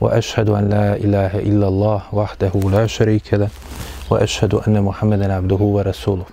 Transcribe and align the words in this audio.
وأشهد 0.00 0.48
أن 0.50 0.68
لا 0.68 0.96
إله 0.96 1.38
إلا 1.38 1.68
الله 1.68 2.00
وحده 2.12 2.52
لا 2.70 2.86
شريك 2.86 3.34
له 3.34 3.48
وأشهد 4.10 4.54
أن 4.54 4.82
محمدا 4.82 5.34
عبده 5.34 5.56
ورسوله 5.76 6.24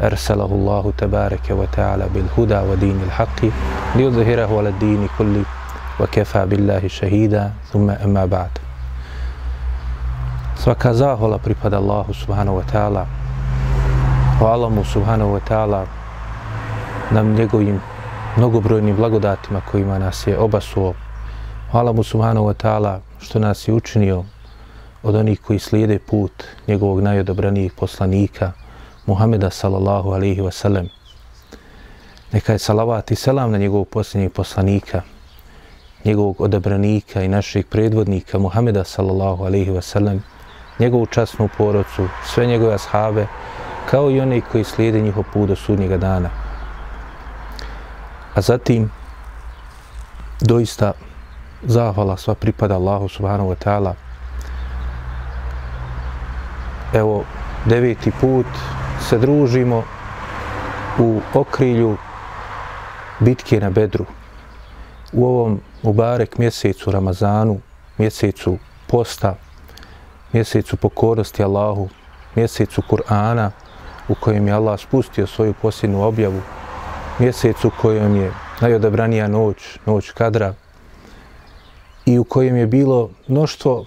أرسله 0.00 0.44
الله 0.44 0.92
تبارك 0.98 1.46
وتعالى 1.50 2.06
بالهدى 2.14 2.58
ودين 2.70 2.98
الحق 3.06 3.40
ليظهره 3.96 4.58
على 4.58 4.68
الدين 4.68 5.08
كله 5.18 5.44
وكفى 6.00 6.46
بالله 6.46 6.88
شهيدا 6.88 7.52
ثم 7.72 7.90
أما 7.90 8.26
بعد 8.26 8.50
Svaka 10.62 10.94
zahvala 10.94 11.42
pripada 11.42 11.82
Allahu 11.82 12.14
subhanahu 12.14 12.62
wa 12.62 12.66
ta'ala. 12.70 13.02
Hvala 14.38 14.70
mu 14.70 14.86
subhanahu 14.86 15.34
wa 15.34 15.42
ta'ala 15.42 15.82
nam 17.10 17.34
njegovim 17.34 17.82
mnogobrojnim 18.38 18.94
blagodatima 18.96 19.58
kojima 19.66 19.98
nas 19.98 20.22
je 20.26 20.38
obasuo. 20.38 20.94
Hvala 21.72 21.92
mu 21.92 22.02
subhanahu 22.04 22.46
wa 22.46 22.54
ta'ala 22.54 23.00
što 23.20 23.38
nas 23.38 23.68
je 23.68 23.74
učinio 23.74 24.24
od 25.02 25.14
onih 25.14 25.40
koji 25.40 25.58
slijede 25.58 25.98
put 25.98 26.44
njegovog 26.68 27.00
najodobranijih 27.00 27.72
poslanika, 27.72 28.52
Muhameda 29.06 29.50
sallallahu 29.50 30.10
alaihi 30.10 30.40
wa 30.40 30.50
sallam. 30.50 30.88
Neka 32.32 32.52
je 32.52 32.58
salavat 32.58 33.10
i 33.10 33.14
selam 33.14 33.50
na 33.52 33.58
njegovog 33.58 33.88
posljednjeg 33.88 34.32
poslanika, 34.32 35.02
njegovog 36.04 36.40
odabranika 36.40 37.22
i 37.22 37.28
naših 37.28 37.66
predvodnika 37.66 38.38
Muhameda 38.38 38.84
sallallahu 38.84 39.44
alaihi 39.44 39.70
wa 39.70 39.80
sallam, 39.80 40.22
njegovu 40.78 41.06
časnu 41.06 41.48
porodcu, 41.58 42.08
sve 42.24 42.46
njegove 42.46 42.74
ashave, 42.74 43.26
kao 43.90 44.10
i 44.10 44.20
one 44.20 44.40
koji 44.40 44.64
slijede 44.64 45.00
njihov 45.00 45.24
put 45.32 45.48
do 45.48 45.56
sudnjega 45.56 45.96
dana. 45.96 46.30
A 48.34 48.40
zatim, 48.40 48.90
doista, 50.40 50.92
zahvala 51.62 52.16
sva 52.16 52.34
pripada 52.34 52.74
Allahu 52.74 53.08
subhanahu 53.08 53.48
wa 53.50 53.56
ta'ala. 53.56 53.94
Evo, 56.92 57.24
deveti 57.64 58.10
put 58.20 58.46
se 59.00 59.18
družimo 59.18 59.82
u 60.98 61.20
okrilju 61.34 61.96
bitke 63.20 63.60
na 63.60 63.70
Bedru. 63.70 64.06
U 65.12 65.26
ovom 65.26 65.60
Mubarek 65.82 66.38
mjesecu 66.38 66.90
Ramazanu, 66.90 67.60
mjesecu 67.98 68.58
posta, 68.86 69.34
mjesecu 70.32 70.76
pokornosti 70.76 71.44
Allahu, 71.44 71.88
mjesecu 72.34 72.82
Kur'ana 72.90 73.50
u 74.08 74.14
kojem 74.14 74.48
je 74.48 74.54
Allah 74.54 74.80
spustio 74.80 75.26
svoju 75.26 75.54
posljednu 75.62 76.02
objavu, 76.02 76.40
mjesecu 77.18 77.68
u 77.68 77.82
kojem 77.82 78.16
je 78.16 78.32
najodabranija 78.60 79.28
noć, 79.28 79.78
noć 79.86 80.10
kadra 80.10 80.54
i 82.06 82.18
u 82.18 82.24
kojem 82.24 82.56
je 82.56 82.66
bilo 82.66 83.10
mnoštvo 83.28 83.86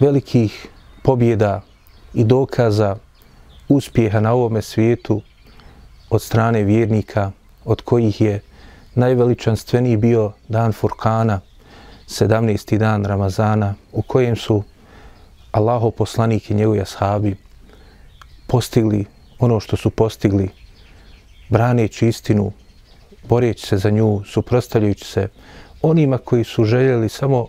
velikih 0.00 0.68
pobjeda 1.02 1.60
i 2.14 2.24
dokaza 2.24 2.96
uspjeha 3.68 4.20
na 4.20 4.32
ovome 4.32 4.62
svijetu 4.62 5.22
od 6.10 6.22
strane 6.22 6.62
vjernika, 6.62 7.32
od 7.64 7.82
kojih 7.82 8.20
je 8.20 8.40
najveličanstveniji 8.94 9.96
bio 9.96 10.32
dan 10.48 10.72
Furkana, 10.72 11.40
17. 12.08 12.78
dan 12.78 13.04
Ramazana, 13.04 13.74
u 13.92 14.02
kojem 14.02 14.36
su 14.36 14.62
Allaho 15.52 15.90
poslanik 15.90 16.50
i 16.50 16.54
njegovi 16.54 16.80
ashabi 16.80 17.36
postigli 18.46 19.04
ono 19.38 19.60
što 19.60 19.76
su 19.76 19.90
postigli, 19.90 20.48
braneći 21.48 22.08
istinu, 22.08 22.52
boreći 23.28 23.66
se 23.66 23.76
za 23.76 23.90
nju, 23.90 24.22
suprostavljajući 24.24 25.04
se 25.04 25.28
onima 25.90 26.18
koji 26.18 26.44
su 26.44 26.64
željeli 26.64 27.08
samo 27.08 27.46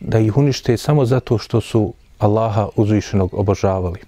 da 0.00 0.18
ih 0.18 0.36
unište 0.36 0.76
samo 0.76 1.04
zato 1.04 1.38
što 1.38 1.60
su 1.60 1.94
Allaha 2.18 2.68
uzvišenog 2.76 3.34
obožavali. 3.34 4.00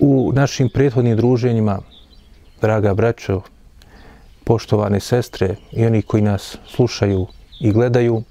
U 0.00 0.32
našim 0.34 0.68
prethodnim 0.74 1.16
druženjima, 1.16 1.78
draga 2.60 2.94
braćo, 2.94 3.40
poštovane 4.44 5.00
sestre 5.00 5.56
i 5.72 5.86
oni 5.86 6.02
koji 6.02 6.22
nas 6.22 6.56
slušaju 6.66 7.26
i 7.60 7.72
gledaju, 7.72 8.22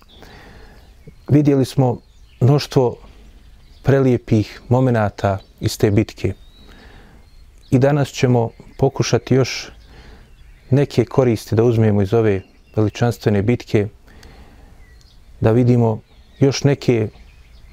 vidjeli 1.28 1.66
smo 1.66 1.98
mnoštvo 2.40 2.96
prelijepih 3.84 4.62
momenata 4.70 5.38
iz 5.60 5.78
te 5.78 5.92
bitke. 5.92 6.34
I 7.72 7.80
danas 7.80 8.10
ćemo 8.10 8.50
pokušati 8.78 9.36
još 9.36 9.70
neke 10.70 11.06
koristi 11.06 11.56
da 11.56 11.64
uzmemo 11.64 12.02
iz 12.02 12.14
ove 12.14 12.42
veličanstvene 12.78 13.42
bitke, 13.42 13.88
da 15.40 15.52
vidimo 15.52 16.00
još 16.40 16.64
neke 16.64 17.08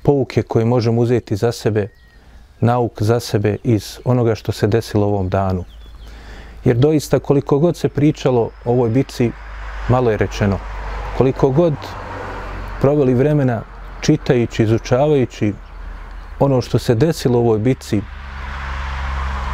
pouke 0.02 0.42
koje 0.42 0.64
možemo 0.64 1.00
uzeti 1.00 1.36
za 1.36 1.52
sebe, 1.52 1.88
nauk 2.60 3.02
za 3.02 3.20
sebe 3.20 3.56
iz 3.64 3.98
onoga 4.04 4.34
što 4.34 4.52
se 4.52 4.66
desilo 4.66 5.06
ovom 5.06 5.28
danu. 5.28 5.64
Jer 6.64 6.76
doista 6.76 7.18
koliko 7.18 7.58
god 7.58 7.76
se 7.76 7.88
pričalo 7.88 8.50
o 8.64 8.72
ovoj 8.72 8.90
bitci, 8.90 9.30
malo 9.88 10.10
je 10.10 10.16
rečeno. 10.16 10.58
Koliko 11.18 11.50
god 11.50 11.74
proveli 12.80 13.14
vremena 13.14 13.62
čitajući, 14.00 14.62
izučavajući 14.62 15.52
ono 16.38 16.60
što 16.60 16.78
se 16.78 16.94
desilo 16.94 17.38
u 17.38 17.42
ovoj 17.42 17.58
bitci, 17.58 18.00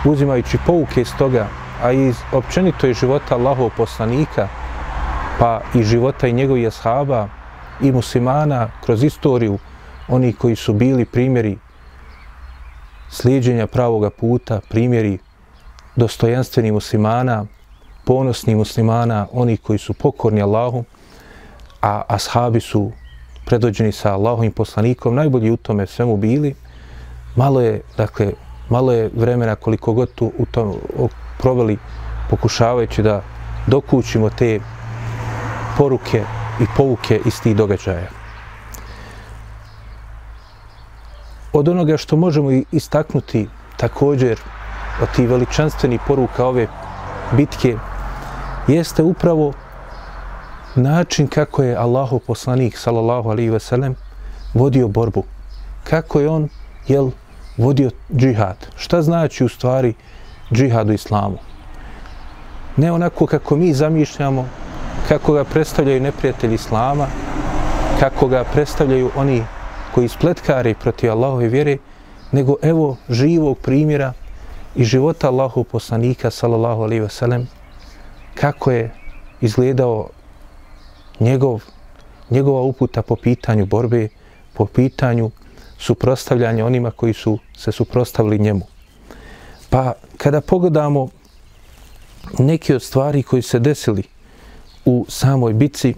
uzimajući 0.05 0.59
pouke 0.67 1.01
iz 1.01 1.11
toga, 1.19 1.47
a 1.83 1.93
i 1.93 2.13
općenito 2.33 2.87
i 2.87 2.95
života 2.95 3.35
Allahov 3.35 3.71
poslanika, 3.77 4.49
pa 5.41 5.61
i 5.75 5.83
života 5.83 6.29
i 6.29 6.33
njegovih 6.33 6.67
ashaba 6.67 7.29
i 7.81 7.93
muslimana 7.93 8.69
kroz 8.85 9.05
istoriju, 9.05 9.59
oni 10.09 10.33
koji 10.33 10.57
su 10.57 10.73
bili 10.73 11.05
primjeri 11.05 11.59
slijedženja 13.11 13.67
pravoga 13.67 14.11
puta, 14.11 14.61
primjeri 14.69 15.19
dostojanstveni 15.97 16.73
muslimana, 16.73 17.47
ponosni 18.05 18.55
muslimana, 18.55 19.27
oni 19.33 19.57
koji 19.57 19.79
su 19.79 19.95
pokorni 19.95 20.43
Allahu, 20.43 20.85
a 21.83 22.03
ashabi 22.09 22.61
su 22.61 22.93
predođeni 23.47 23.93
sa 23.93 24.13
Allahovim 24.13 24.53
poslanikom, 24.53 25.15
najbolji 25.15 25.51
u 25.51 25.57
tome 25.57 25.87
svemu 25.87 26.17
bili, 26.17 26.55
malo 27.37 27.61
je, 27.61 27.81
dakle, 27.97 28.33
malo 28.69 28.93
je 28.93 29.11
vremena 29.15 29.55
koliko 29.55 29.93
god 29.93 30.15
tu 30.15 30.33
u 30.39 30.47
tom 30.47 30.77
proveli 31.39 31.79
pokušavajući 32.31 33.03
da 33.03 33.23
dokućimo 33.67 34.31
te 34.31 34.61
poruke 35.81 36.25
i 36.61 36.65
pouke 36.77 37.21
iz 37.25 37.41
tih 37.41 37.57
događaja. 37.57 38.09
Od 41.53 41.69
onoga 41.69 41.97
što 41.97 42.17
možemo 42.17 42.51
istaknuti 42.73 43.49
također 43.77 44.41
od 45.03 45.09
tih 45.17 45.29
veličanstvenih 45.29 46.01
poruka 46.07 46.47
ove 46.47 46.67
bitke 47.33 47.77
jeste 48.69 49.03
upravo 49.03 49.53
način 50.75 51.29
kako 51.29 51.63
je 51.63 51.77
Allahu 51.77 52.19
poslanik 52.19 52.77
sallallahu 52.77 53.31
alaihi 53.31 53.51
ve 53.51 53.61
sellem 53.61 53.97
vodio 54.55 54.89
borbu. 54.89 55.25
Kako 55.85 56.21
je 56.21 56.29
on 56.29 56.49
jel, 56.89 57.11
vodio 57.57 57.91
džihad. 58.17 58.67
Šta 58.77 59.03
znači 59.03 59.45
u 59.45 59.49
stvari 59.49 59.95
džihad 60.53 60.89
u 60.89 60.93
islamu? 60.93 61.39
Ne 62.77 62.93
onako 62.93 63.27
kako 63.27 63.57
mi 63.57 63.75
zamišljamo, 63.75 64.45
kako 65.09 65.33
ga 65.33 65.45
predstavljaju 65.45 66.01
neprijatelji 66.01 66.55
islama, 66.55 67.07
kako 68.01 68.29
ga 68.29 68.45
predstavljaju 68.45 69.11
oni 69.17 69.45
koji 69.95 70.09
spletkari 70.09 70.75
protiv 70.75 71.11
Allahove 71.11 71.49
vjere, 71.49 71.79
nego 72.33 72.57
evo 72.63 72.97
živog 73.09 73.59
primjera 73.59 74.13
i 74.75 74.85
života 74.85 75.29
Allahu 75.29 75.65
poslanika 75.65 76.31
sallallahu 76.31 76.83
alaihi 76.83 77.03
ve 77.03 77.09
sellem 77.09 77.49
kako 78.35 78.71
je 78.71 78.95
izgledao 79.41 80.09
njegov, 81.21 81.63
njegova 82.31 82.61
uputa 82.61 83.03
po 83.03 83.17
pitanju 83.17 83.67
borbe, 83.67 84.09
po 84.55 84.67
pitanju 84.67 85.31
suprostavljanja 85.79 86.67
onima 86.67 86.91
koji 86.91 87.13
su 87.13 87.39
se 87.57 87.73
suprostavili 87.73 88.39
njemu. 88.39 88.67
Pa 89.71 89.93
kada 90.17 90.41
pogledamo 90.41 91.09
neke 92.39 92.75
od 92.75 92.83
stvari 92.83 93.23
koji 93.23 93.43
se 93.43 93.59
desili 93.59 94.03
u 94.85 95.07
samoj 95.09 95.53
bitci, 95.53 95.95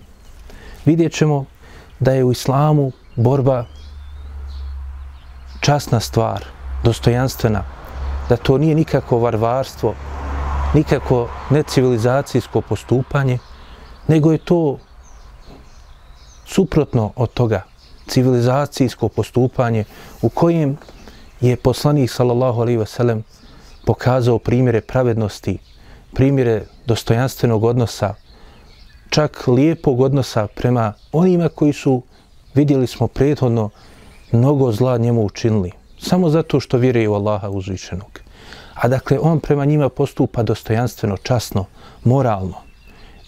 vidjet 0.84 1.12
ćemo 1.12 1.44
da 2.00 2.12
je 2.12 2.24
u 2.24 2.32
islamu 2.32 2.92
borba 3.16 3.64
časna 5.60 6.00
stvar, 6.00 6.44
dostojanstvena, 6.84 7.64
da 8.28 8.36
to 8.36 8.58
nije 8.58 8.74
nikako 8.74 9.18
varvarstvo, 9.18 9.94
nikako 10.74 11.28
necivilizacijsko 11.50 12.60
postupanje, 12.60 13.38
nego 14.08 14.32
je 14.32 14.38
to 14.38 14.78
suprotno 16.44 17.12
od 17.16 17.32
toga 17.32 17.62
civilizacijsko 18.06 19.08
postupanje 19.08 19.84
u 20.22 20.28
kojem 20.28 20.76
je 21.40 21.56
poslanik 21.56 22.10
sallallahu 22.10 22.60
alaihi 22.60 22.78
ve 22.78 22.86
sellem 22.86 23.24
pokazao 23.86 24.38
primjere 24.38 24.80
pravednosti, 24.80 25.58
primjere 26.14 26.64
dostojanstvenog 26.86 27.64
odnosa, 27.64 28.14
čak 29.12 29.48
lijepog 29.48 30.00
odnosa 30.00 30.46
prema 30.46 30.92
onima 31.12 31.48
koji 31.48 31.72
su, 31.72 32.02
vidjeli 32.54 32.86
smo 32.86 33.08
prethodno, 33.08 33.70
mnogo 34.32 34.72
zla 34.72 34.96
njemu 34.98 35.24
učinili. 35.24 35.72
Samo 35.98 36.28
zato 36.28 36.60
što 36.60 36.78
vjeruje 36.78 37.08
u 37.08 37.14
Allaha 37.14 37.50
uzvišenog. 37.50 38.20
A 38.74 38.88
dakle, 38.88 39.18
on 39.18 39.40
prema 39.40 39.64
njima 39.64 39.88
postupa 39.88 40.42
dostojanstveno, 40.42 41.16
časno, 41.16 41.64
moralno. 42.04 42.54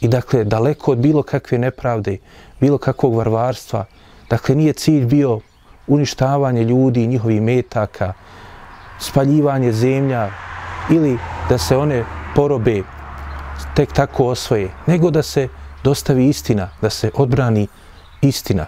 I 0.00 0.08
dakle, 0.08 0.44
daleko 0.44 0.92
od 0.92 0.98
bilo 0.98 1.22
kakve 1.22 1.58
nepravde, 1.58 2.19
bilo 2.60 2.78
kakvog 2.78 3.14
varvarstva, 3.14 3.84
dakle, 4.31 4.54
nije 4.54 4.72
cilj 4.72 5.04
bio 5.06 5.40
uništavanje 5.86 6.64
ljudi 6.64 7.04
i 7.04 7.06
njihovih 7.06 7.42
metaka, 7.42 8.12
spaljivanje 9.00 9.72
zemlja 9.72 10.31
ili 10.90 11.19
da 11.48 11.58
se 11.58 11.76
one 11.76 12.04
porobe 12.34 12.82
tek 13.76 13.92
tako 13.92 14.26
osvoje, 14.26 14.70
nego 14.86 15.10
da 15.10 15.22
se 15.22 15.48
dostavi 15.84 16.28
istina, 16.28 16.70
da 16.82 16.90
se 16.90 17.10
odbrani 17.14 17.66
istina. 18.22 18.66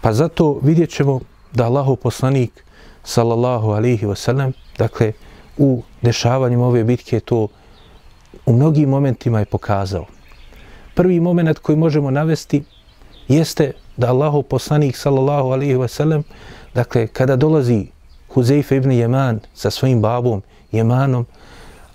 Pa 0.00 0.12
zato 0.12 0.58
vidjet 0.62 0.90
ćemo 0.90 1.20
da 1.52 1.64
Allahov 1.64 1.96
poslanik, 1.96 2.64
sallallahu 3.04 3.70
alihi 3.70 4.06
wasallam, 4.06 4.52
dakle, 4.78 5.12
u 5.58 5.82
dešavanjima 6.02 6.66
ove 6.66 6.84
bitke 6.84 7.20
to 7.20 7.48
u 8.46 8.52
mnogim 8.52 8.88
momentima 8.88 9.38
je 9.38 9.44
pokazao. 9.44 10.06
Prvi 10.94 11.20
moment 11.20 11.58
koji 11.58 11.76
možemo 11.76 12.10
navesti 12.10 12.62
jeste 13.28 13.72
da 13.96 14.08
Allahov 14.08 14.42
poslanik, 14.42 14.96
sallallahu 14.96 15.48
alihi 15.52 15.74
wasallam, 15.74 16.22
dakle, 16.74 17.06
kada 17.06 17.36
dolazi 17.36 17.86
Huzeyfe 18.34 18.76
ibn 18.76 18.92
Jeman 18.92 19.40
sa 19.54 19.70
svojim 19.70 20.00
babom 20.00 20.42
Jemanom, 20.72 21.26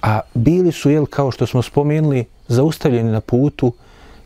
a 0.01 0.19
bili 0.33 0.71
su, 0.71 0.89
jel, 0.89 1.05
kao 1.05 1.31
što 1.31 1.45
smo 1.45 1.61
spomenuli, 1.61 2.25
zaustavljeni 2.47 3.11
na 3.11 3.21
putu, 3.21 3.73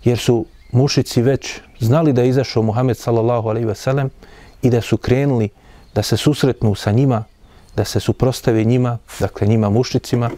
jer 0.03 0.17
su 0.17 0.45
mušici 0.71 1.21
već 1.21 1.59
znali 1.79 2.13
da 2.13 2.21
je 2.21 2.29
izašao 2.29 2.63
Muhammed 2.63 2.97
sallallahu 2.97 3.49
alaihi 3.49 3.67
ve 3.67 3.75
sellem 3.75 4.09
i 4.61 4.69
da 4.69 4.81
su 4.81 4.97
krenuli 4.97 5.49
da 5.95 6.03
se 6.03 6.17
susretnu 6.17 6.75
sa 6.75 6.91
njima, 6.91 7.23
da 7.75 7.85
se 7.85 7.99
suprostave 7.99 8.63
njima, 8.63 8.97
dakle 9.19 9.47
njima 9.47 9.69
mušicima. 9.69 10.29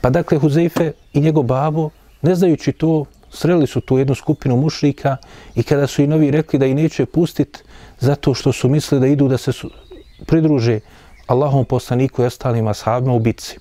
Pa 0.00 0.10
dakle 0.10 0.38
Huzeife 0.38 0.92
i 1.12 1.20
njegov 1.20 1.42
babo, 1.42 1.90
ne 2.22 2.34
znajući 2.34 2.72
to, 2.72 3.04
sreli 3.30 3.66
su 3.66 3.80
tu 3.80 3.98
jednu 3.98 4.14
skupinu 4.14 4.56
mušrika 4.56 5.16
i 5.54 5.62
kada 5.62 5.86
su 5.86 6.02
i 6.02 6.06
novi 6.06 6.30
rekli 6.30 6.58
da 6.58 6.66
i 6.66 6.74
neće 6.74 7.06
pustit 7.06 7.64
zato 8.00 8.34
što 8.34 8.52
su 8.52 8.68
mislili 8.68 9.00
da 9.00 9.06
idu 9.06 9.28
da 9.28 9.38
se 9.38 9.52
su, 9.52 9.70
pridruže 10.26 10.80
Allahom 11.26 11.64
poslaniku 11.64 12.22
i 12.22 12.26
ostalim 12.26 12.68
ashabima 12.68 13.14
u 13.14 13.18
bitci. 13.18 13.58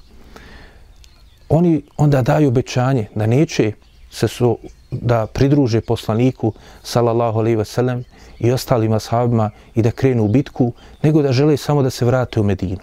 Oni 1.50 1.82
onda 1.98 2.22
daju 2.22 2.48
obećanje 2.48 3.08
da 3.16 3.28
neće 3.28 3.72
se 4.12 4.28
su, 4.28 4.58
da 5.02 5.28
pridruže 5.28 5.82
poslaniku 5.82 6.54
sallallahu 6.84 7.40
alejhi 7.40 7.56
ve 7.56 7.66
sellem 7.66 8.04
i 8.40 8.52
ostalim 8.52 8.94
ashabima 8.94 9.50
i 9.76 9.82
da 9.82 9.92
krenu 9.92 10.24
u 10.24 10.28
bitku, 10.28 10.74
nego 11.04 11.22
da 11.22 11.32
žele 11.32 11.58
samo 11.58 11.84
da 11.84 11.90
se 11.90 12.06
vrate 12.06 12.40
u 12.40 12.44
Medinu. 12.44 12.82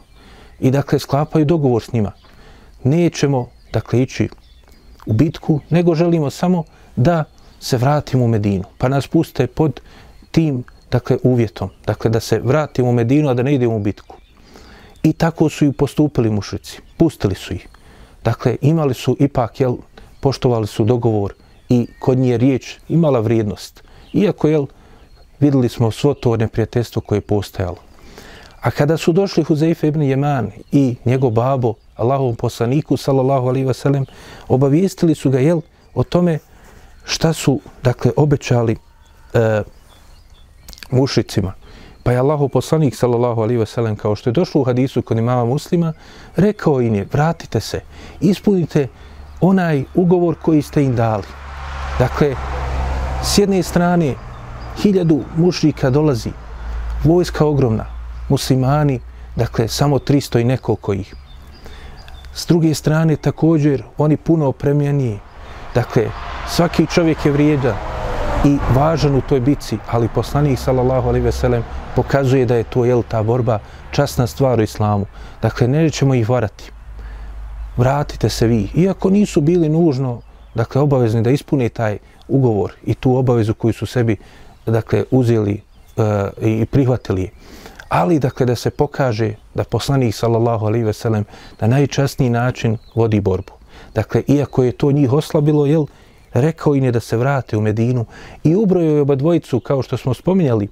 I 0.60 0.70
dakle 0.70 0.98
sklapaju 0.98 1.44
dogovor 1.44 1.82
s 1.82 1.92
njima. 1.92 2.12
Nećemo 2.84 3.48
dakle 3.72 4.02
ići 4.02 4.28
u 5.06 5.12
bitku, 5.12 5.60
nego 5.70 5.94
želimo 5.94 6.30
samo 6.30 6.64
da 6.96 7.24
se 7.60 7.76
vratimo 7.76 8.24
u 8.24 8.28
Medinu. 8.28 8.64
Pa 8.78 8.88
nas 8.88 9.06
puste 9.06 9.46
pod 9.46 9.80
tim 10.30 10.64
dakle 10.90 11.16
uvjetom, 11.22 11.70
dakle 11.86 12.10
da 12.10 12.20
se 12.20 12.40
vratimo 12.40 12.88
u 12.88 12.92
Medinu, 12.92 13.28
a 13.28 13.34
da 13.34 13.42
ne 13.42 13.54
idemo 13.54 13.76
u 13.76 13.80
bitku. 13.80 14.16
I 15.02 15.12
tako 15.12 15.48
su 15.48 15.64
i 15.64 15.72
postupili 15.72 16.30
mušici. 16.30 16.80
Pustili 16.96 17.34
su 17.34 17.54
ih. 17.54 17.68
Dakle, 18.24 18.56
imali 18.60 18.94
su 18.94 19.16
ipak, 19.20 19.60
jel, 19.60 19.76
poštovali 20.20 20.66
su 20.66 20.84
dogovor 20.84 21.34
i 21.70 21.86
kod 21.98 22.18
nje 22.18 22.36
riječ 22.38 22.76
imala 22.88 23.20
vrijednost. 23.20 23.84
Iako, 24.12 24.48
jel, 24.48 24.66
videli 25.40 25.68
smo 25.68 25.90
svo 25.90 26.14
to 26.14 26.36
neprijateljstvo 26.36 27.02
koje 27.02 27.16
je 27.16 27.20
postajalo. 27.20 27.76
A 28.60 28.70
kada 28.70 28.96
su 28.96 29.12
došli 29.12 29.44
Huzeyfe 29.44 29.88
ibn 29.88 30.02
Jeman 30.02 30.50
i 30.72 30.96
njegov 31.04 31.30
babo, 31.30 31.74
Allahovom 31.96 32.36
poslaniku, 32.36 32.96
sallallahu 32.96 33.48
alaihi 33.48 33.66
wa 33.66 34.04
obavijestili 34.48 35.14
su 35.14 35.30
ga, 35.30 35.38
jel, 35.38 35.60
o 35.94 36.02
tome 36.02 36.38
šta 37.04 37.32
su, 37.32 37.60
dakle, 37.82 38.12
obećali 38.16 38.76
e, 39.34 39.62
mušicima. 40.90 41.52
Pa 42.02 42.12
je 42.12 42.18
Allahov 42.18 42.48
poslanik, 42.48 42.96
sallallahu 42.96 43.42
alaihi 43.42 43.60
wa 43.60 43.96
kao 43.96 44.16
što 44.16 44.30
je 44.30 44.34
došlo 44.34 44.60
u 44.60 44.64
hadisu 44.64 45.02
kod 45.02 45.18
imama 45.18 45.44
muslima, 45.44 45.92
rekao 46.36 46.80
im 46.80 46.94
je, 46.94 47.06
vratite 47.12 47.60
se, 47.60 47.80
ispunite 48.20 48.88
onaj 49.40 49.84
ugovor 49.94 50.34
koji 50.42 50.62
ste 50.62 50.84
im 50.84 50.96
dali. 50.96 51.24
Dakle, 51.98 52.34
s 53.22 53.38
jedne 53.38 53.62
strane, 53.62 54.14
hiljadu 54.82 55.20
mušrika 55.36 55.90
dolazi, 55.90 56.32
vojska 57.04 57.46
ogromna, 57.46 57.84
muslimani, 58.28 59.00
dakle, 59.36 59.68
samo 59.68 59.98
300 59.98 60.40
i 60.40 60.44
nekoliko 60.44 60.92
ih. 60.92 61.14
S 62.34 62.46
druge 62.46 62.74
strane, 62.74 63.16
također, 63.16 63.82
oni 63.98 64.16
puno 64.16 64.46
opremljeni, 64.46 65.18
dakle, 65.74 66.10
svaki 66.48 66.86
čovjek 66.86 67.26
je 67.26 67.32
vrijedan 67.32 67.76
i 68.44 68.58
važan 68.74 69.16
u 69.16 69.20
toj 69.20 69.40
bici, 69.40 69.78
ali 69.90 70.08
poslanik, 70.08 70.58
sallallahu 70.58 71.08
alaihi 71.08 71.24
ve 71.24 71.32
sellem, 71.32 71.62
pokazuje 71.96 72.46
da 72.46 72.54
je 72.54 72.64
to, 72.64 72.84
jel, 72.84 73.02
ta 73.02 73.22
borba, 73.22 73.58
časna 73.90 74.26
stvar 74.26 74.58
u 74.58 74.62
islamu. 74.62 75.06
Dakle, 75.42 75.68
ne 75.68 75.90
ćemo 75.90 76.14
ih 76.14 76.28
varati. 76.28 76.72
Vratite 77.76 78.28
se 78.28 78.46
vi. 78.46 78.68
Iako 78.74 79.10
nisu 79.10 79.40
bili 79.40 79.68
nužno, 79.68 80.20
dakle, 80.54 80.80
obavezni 80.80 81.22
da 81.22 81.30
ispune 81.30 81.68
taj 81.68 81.98
ugovor 82.28 82.72
i 82.86 82.94
tu 82.94 83.16
obavezu 83.16 83.54
koju 83.54 83.72
su 83.72 83.86
sebi, 83.86 84.16
dakle, 84.66 85.04
uzeli 85.10 85.60
e, 86.40 86.60
i 86.60 86.66
prihvatili. 86.66 87.30
Ali, 87.88 88.18
dakle, 88.18 88.46
da 88.46 88.54
se 88.54 88.70
pokaže 88.70 89.34
da 89.54 89.64
poslanik, 89.64 90.14
sallallahu 90.14 90.66
alaihi 90.66 90.84
ve 90.84 90.92
sellem, 90.92 91.24
na 91.60 91.66
najčasniji 91.66 92.30
način 92.30 92.78
vodi 92.94 93.20
borbu. 93.20 93.52
Dakle, 93.94 94.22
iako 94.26 94.64
je 94.64 94.72
to 94.72 94.92
njih 94.92 95.12
oslabilo, 95.12 95.66
jel, 95.66 95.86
rekao 96.32 96.74
im 96.74 96.84
je 96.84 96.92
da 96.92 97.00
se 97.00 97.16
vrate 97.16 97.56
u 97.56 97.60
Medinu 97.60 98.06
i 98.44 98.56
ubrojio 98.56 98.94
je 98.94 99.00
oba 99.00 99.14
dvojicu, 99.14 99.60
kao 99.60 99.82
što 99.82 99.96
smo 99.96 100.14
spominjali, 100.14 100.68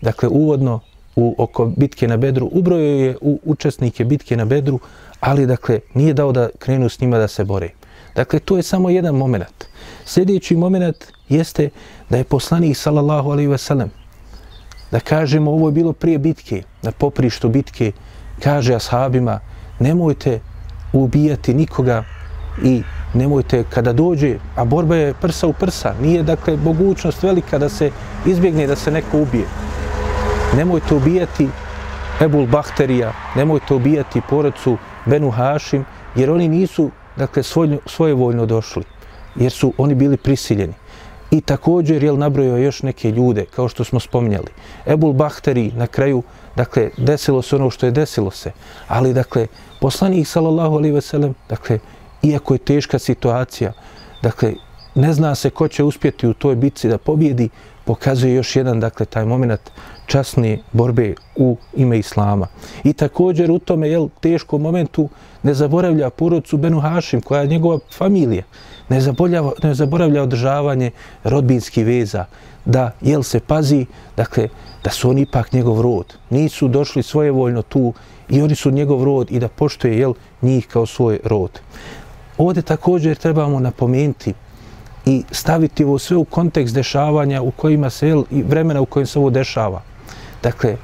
dakle, 0.00 0.28
uvodno 0.28 0.80
u, 1.16 1.34
oko 1.38 1.66
bitke 1.66 2.08
na 2.08 2.16
Bedru, 2.16 2.48
ubrojio 2.52 3.06
je 3.06 3.16
u 3.20 3.40
učesnike 3.44 4.04
bitke 4.04 4.36
na 4.36 4.44
Bedru, 4.44 4.78
ali, 5.20 5.46
dakle, 5.46 5.80
nije 5.94 6.14
dao 6.14 6.32
da 6.32 6.48
krenu 6.58 6.88
s 6.88 7.00
njima 7.00 7.18
da 7.18 7.28
se 7.28 7.44
bore. 7.44 7.70
Dakle, 8.16 8.38
to 8.38 8.56
je 8.56 8.62
samo 8.62 8.90
jedan 8.90 9.14
moment. 9.14 9.64
Sljedeći 10.04 10.56
moment 10.56 10.96
jeste 11.28 11.70
da 12.10 12.16
je 12.16 12.24
poslanik, 12.24 12.76
sallallahu 12.76 13.30
alaihi 13.30 13.48
ve 13.48 13.58
sellem, 13.58 13.90
da 14.90 15.00
kažemo, 15.00 15.50
ovo 15.50 15.68
je 15.68 15.72
bilo 15.72 15.92
prije 15.92 16.18
bitke, 16.18 16.62
na 16.82 16.92
poprištu 16.92 17.48
bitke, 17.48 17.92
kaže 18.42 18.74
ashabima, 18.74 19.40
nemojte 19.78 20.40
ubijati 20.92 21.54
nikoga 21.54 22.04
i 22.64 22.82
nemojte 23.14 23.64
kada 23.70 23.92
dođe, 23.92 24.38
a 24.56 24.64
borba 24.64 24.96
je 24.96 25.14
prsa 25.14 25.46
u 25.46 25.52
prsa, 25.52 25.94
nije 26.02 26.22
dakle 26.22 26.56
mogućnost 26.56 27.22
velika 27.22 27.58
da 27.58 27.68
se 27.68 27.90
izbjegne 28.26 28.66
da 28.66 28.76
se 28.76 28.90
neko 28.90 29.20
ubije. 29.20 29.44
Nemojte 30.56 30.94
ubijati 30.94 31.48
Ebul 32.20 32.46
Bahterija, 32.46 33.12
nemojte 33.36 33.74
ubijati 33.74 34.20
porodcu 34.28 34.76
Benu 35.06 35.30
Hašim, 35.30 35.84
jer 36.14 36.30
oni 36.30 36.48
nisu 36.48 36.90
dakle 37.16 37.42
svoj, 37.42 37.78
svojevoljno 37.86 38.46
došli, 38.46 38.82
jer 39.36 39.52
su 39.52 39.72
oni 39.78 39.94
bili 39.94 40.16
prisiljeni. 40.16 40.74
I 41.30 41.40
također 41.40 42.04
je 42.04 42.12
nabrojio 42.12 42.56
još 42.56 42.82
neke 42.82 43.10
ljude, 43.10 43.44
kao 43.44 43.68
što 43.68 43.84
smo 43.84 44.00
spominjali. 44.00 44.50
Ebul 44.86 45.12
Bahteri 45.12 45.72
na 45.74 45.86
kraju, 45.86 46.22
dakle, 46.56 46.90
desilo 46.96 47.42
se 47.42 47.56
ono 47.56 47.70
što 47.70 47.86
je 47.86 47.92
desilo 47.92 48.30
se. 48.30 48.52
Ali, 48.88 49.14
dakle, 49.14 49.46
poslanik, 49.80 50.26
sallallahu 50.26 50.76
alaihi 50.76 50.94
ve 50.94 51.00
sellem, 51.00 51.34
dakle, 51.48 51.78
iako 52.22 52.54
je 52.54 52.58
teška 52.58 52.98
situacija, 52.98 53.72
dakle, 54.22 54.54
ne 54.96 55.12
zna 55.12 55.34
se 55.34 55.50
ko 55.50 55.68
će 55.68 55.84
uspjeti 55.84 56.26
u 56.26 56.34
toj 56.34 56.56
bitci 56.56 56.88
da 56.88 56.98
pobjedi, 56.98 57.48
pokazuje 57.84 58.34
još 58.34 58.56
jedan, 58.56 58.80
dakle, 58.80 59.06
taj 59.06 59.24
moment 59.24 59.60
časne 60.06 60.58
borbe 60.72 61.14
u 61.36 61.56
ime 61.76 61.98
Islama. 61.98 62.46
I 62.84 62.92
također 62.92 63.50
u 63.50 63.58
tome, 63.58 63.88
jel, 63.88 64.08
teškom 64.20 64.62
momentu 64.62 65.08
ne 65.42 65.54
zaboravlja 65.54 66.10
porodcu 66.10 66.56
Benu 66.56 66.80
Hašim, 66.80 67.20
koja 67.20 67.40
je 67.40 67.46
njegova 67.46 67.78
familija. 67.92 68.42
ne 68.88 69.00
zaboravlja, 69.00 69.50
ne 69.62 69.74
zaboravlja 69.74 70.22
održavanje 70.22 70.90
rodbinskih 71.24 71.86
veza, 71.86 72.24
da 72.64 72.90
jel 73.00 73.22
se 73.22 73.40
pazi, 73.40 73.86
dakle, 74.16 74.48
da 74.84 74.90
su 74.90 75.10
oni 75.10 75.20
ipak 75.20 75.52
njegov 75.52 75.80
rod. 75.80 76.14
Nisu 76.30 76.68
došli 76.68 77.02
svojevoljno 77.02 77.62
tu 77.62 77.92
i 78.28 78.42
oni 78.42 78.54
su 78.54 78.70
njegov 78.70 79.04
rod 79.04 79.30
i 79.30 79.38
da 79.38 79.48
poštuje 79.48 79.98
jel, 79.98 80.14
njih 80.42 80.66
kao 80.66 80.86
svoj 80.86 81.20
rod. 81.24 81.60
Ovdje 82.38 82.62
također 82.62 83.16
trebamo 83.16 83.60
napomenuti 83.60 84.34
i 85.06 85.22
staviti 85.30 85.84
ovo 85.84 85.98
sve 85.98 86.16
u 86.16 86.24
kontekst 86.24 86.74
dešavanja 86.74 87.42
u 87.42 87.50
kojima 87.50 87.90
se, 87.90 88.08
jel, 88.08 88.24
i 88.30 88.42
vremena 88.42 88.80
u 88.80 88.86
kojem 88.86 89.06
se 89.06 89.18
ovo 89.18 89.30
dešava. 89.30 89.82
Dakle, 90.42 90.76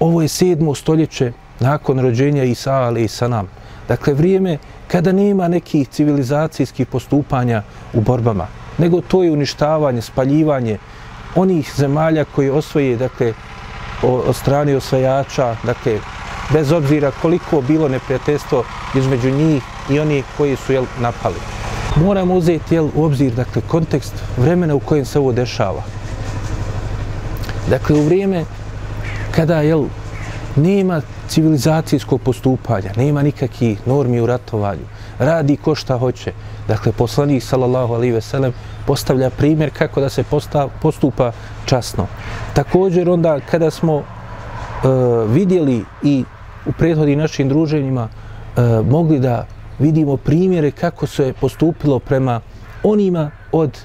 ovo 0.00 0.22
je 0.22 0.28
sedmo 0.28 0.74
stoljeće 0.74 1.32
nakon 1.60 2.00
rođenja 2.00 2.44
Isa, 2.44 2.72
ali 2.72 3.04
i 3.04 3.08
sa 3.08 3.28
nam. 3.28 3.48
Dakle, 3.88 4.14
vrijeme 4.14 4.58
kada 4.88 5.12
nema 5.12 5.48
nekih 5.48 5.88
civilizacijskih 5.88 6.86
postupanja 6.86 7.62
u 7.92 8.00
borbama, 8.00 8.46
nego 8.78 9.00
to 9.00 9.22
je 9.22 9.32
uništavanje, 9.32 10.02
spaljivanje 10.02 10.78
onih 11.34 11.72
zemalja 11.76 12.24
koji 12.24 12.50
osvoje, 12.50 12.96
dakle, 12.96 13.32
od 14.02 14.36
strane 14.36 14.76
osvajača, 14.76 15.56
dakle, 15.64 15.98
bez 16.52 16.72
obzira 16.72 17.12
koliko 17.22 17.60
bilo 17.60 17.88
neprijateljstvo 17.88 18.64
između 18.94 19.30
njih 19.30 19.62
i 19.90 20.00
oni 20.00 20.22
koji 20.36 20.56
su 20.56 20.72
jel, 20.72 20.84
napali. 21.00 21.71
Moramo 21.96 22.34
uzeti 22.34 22.74
jel, 22.74 22.88
u 22.94 23.04
obzir 23.04 23.32
dakle, 23.34 23.62
kontekst 23.68 24.14
vremena 24.36 24.74
u 24.74 24.80
kojem 24.80 25.04
se 25.04 25.18
ovo 25.18 25.32
dešava. 25.32 25.82
Dakle, 27.70 27.96
u 27.96 28.04
vrijeme 28.04 28.44
kada 29.30 29.60
jel, 29.60 29.84
nema 30.56 31.00
civilizacijskog 31.28 32.20
postupanja, 32.20 32.92
nema 32.96 33.22
nikakvih 33.22 33.86
normi 33.86 34.20
u 34.20 34.26
ratovanju, 34.26 34.84
radi 35.18 35.56
ko 35.56 35.74
šta 35.74 35.98
hoće. 35.98 36.32
Dakle, 36.68 36.92
poslanik, 36.92 37.42
sallallahu 37.42 37.94
alaihi 37.94 38.12
veselem, 38.12 38.52
postavlja 38.86 39.30
primjer 39.30 39.70
kako 39.78 40.00
da 40.00 40.08
se 40.08 40.22
postav, 40.22 40.70
postupa 40.82 41.32
časno. 41.64 42.06
Također, 42.54 43.10
onda, 43.10 43.40
kada 43.50 43.70
smo 43.70 43.98
e, 43.98 44.04
vidjeli 45.28 45.84
i 46.02 46.24
u 46.66 46.72
prethodnim 46.72 47.18
našim 47.18 47.48
druženjima 47.48 48.08
e, 48.08 48.60
mogli 48.90 49.18
da 49.18 49.46
vidimo 49.82 50.16
primjere 50.16 50.70
kako 50.70 51.06
se 51.06 51.32
postupilo 51.40 51.98
prema 51.98 52.40
onima 52.82 53.30
od 53.52 53.78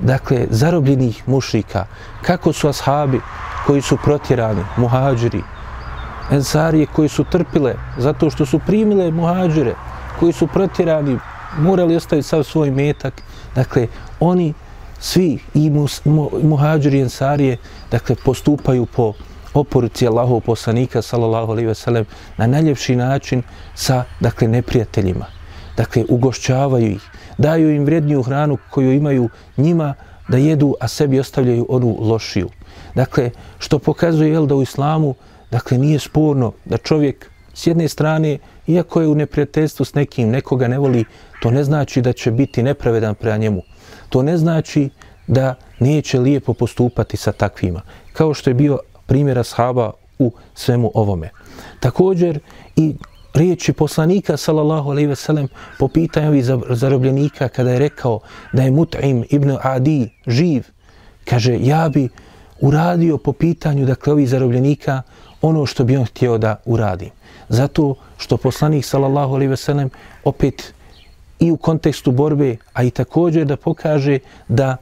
dakle 0.00 0.46
zarobljenih 0.50 1.28
mušrika 1.28 1.86
kako 2.22 2.52
su 2.52 2.68
ashabi 2.68 3.20
koji 3.66 3.82
su 3.82 3.98
protjerani 4.04 4.64
muhađiri, 4.76 5.42
ensarije 6.30 6.86
koji 6.86 7.08
su 7.08 7.24
trpile 7.24 7.74
zato 7.98 8.30
što 8.30 8.46
su 8.46 8.58
primile 8.66 9.10
muhađire, 9.10 9.74
koji 10.20 10.32
su 10.32 10.46
protjerani 10.46 11.18
morali 11.58 11.96
ostaviti 11.96 12.28
sav 12.28 12.42
svoj 12.42 12.70
metak. 12.70 13.22
Dakle 13.54 13.86
oni 14.20 14.54
svi 15.00 15.38
i 15.54 15.70
muhadžiri 16.42 16.98
i 16.98 17.02
ensarije 17.02 17.56
dakle 17.90 18.16
postupaju 18.24 18.86
po 18.86 19.12
oporuci 19.54 20.06
Allahov 20.06 20.40
poslanika 20.40 21.02
sallallahu 21.02 21.52
alejhi 21.52 21.68
ve 21.68 21.74
sellem 21.74 22.04
na 22.36 22.46
najljepši 22.46 22.96
način 22.96 23.42
sa 23.74 24.04
dakle 24.20 24.48
neprijateljima. 24.48 25.26
Dakle 25.76 26.04
ugošćavaju 26.08 26.86
ih, 26.86 27.02
daju 27.38 27.74
im 27.74 27.84
vrijedniju 27.84 28.22
hranu 28.22 28.58
koju 28.70 28.92
imaju 28.92 29.28
njima 29.56 29.94
da 30.28 30.36
jedu, 30.36 30.74
a 30.80 30.88
sebi 30.88 31.20
ostavljaju 31.20 31.66
onu 31.68 31.96
lošiju. 32.00 32.48
Dakle, 32.94 33.30
što 33.58 33.78
pokazuje 33.78 34.30
jel, 34.30 34.46
da 34.46 34.54
u 34.54 34.62
islamu 34.62 35.14
dakle, 35.50 35.78
nije 35.78 35.98
sporno 35.98 36.52
da 36.64 36.76
čovjek 36.76 37.30
s 37.54 37.66
jedne 37.66 37.88
strane, 37.88 38.38
iako 38.66 39.00
je 39.00 39.08
u 39.08 39.14
neprijateljstvu 39.14 39.84
s 39.84 39.94
nekim, 39.94 40.30
nekoga 40.30 40.68
ne 40.68 40.78
voli, 40.78 41.04
to 41.42 41.50
ne 41.50 41.64
znači 41.64 42.02
da 42.02 42.12
će 42.12 42.30
biti 42.30 42.62
nepravedan 42.62 43.14
prema 43.14 43.36
njemu. 43.36 43.62
To 44.08 44.22
ne 44.22 44.36
znači 44.36 44.90
da 45.26 45.54
neće 45.78 46.18
lijepo 46.18 46.54
postupati 46.54 47.16
sa 47.16 47.32
takvima. 47.32 47.82
Kao 48.12 48.34
što 48.34 48.50
je 48.50 48.54
bio 48.54 48.78
primjera 49.10 49.44
sahaba 49.44 49.90
u 50.18 50.32
svemu 50.54 50.90
ovome. 50.94 51.30
Također 51.80 52.38
i 52.76 52.94
riječi 53.34 53.72
poslanika 53.72 54.36
sallallahu 54.36 54.90
alejhi 54.90 55.08
ve 55.08 55.16
sellem 55.16 55.48
po 55.78 55.88
pitanju 55.88 56.28
ovih 56.28 56.44
zarobljenika 56.70 57.48
kada 57.48 57.70
je 57.70 57.78
rekao 57.78 58.20
da 58.52 58.62
je 58.62 58.70
Mut'im 58.70 59.24
ibn 59.30 59.56
Adi 59.62 60.10
živ 60.26 60.66
kaže 61.24 61.58
ja 61.60 61.88
bi 61.88 62.08
uradio 62.60 63.18
po 63.18 63.32
pitanju 63.32 63.86
dakle 63.86 64.12
ovih 64.12 64.28
zarobljenika 64.28 65.02
ono 65.42 65.66
što 65.66 65.84
bi 65.84 65.96
on 65.96 66.04
htio 66.04 66.38
da 66.38 66.56
uradi 66.64 67.10
zato 67.48 67.94
što 68.16 68.36
poslanik 68.36 68.84
sallallahu 68.84 69.34
alejhi 69.34 69.50
ve 69.50 69.56
sellem 69.56 69.90
opet 70.24 70.74
i 71.38 71.50
u 71.50 71.56
kontekstu 71.56 72.12
borbe 72.12 72.56
a 72.72 72.82
i 72.82 72.90
također 72.90 73.46
da 73.46 73.56
pokaže 73.56 74.18
da 74.48 74.76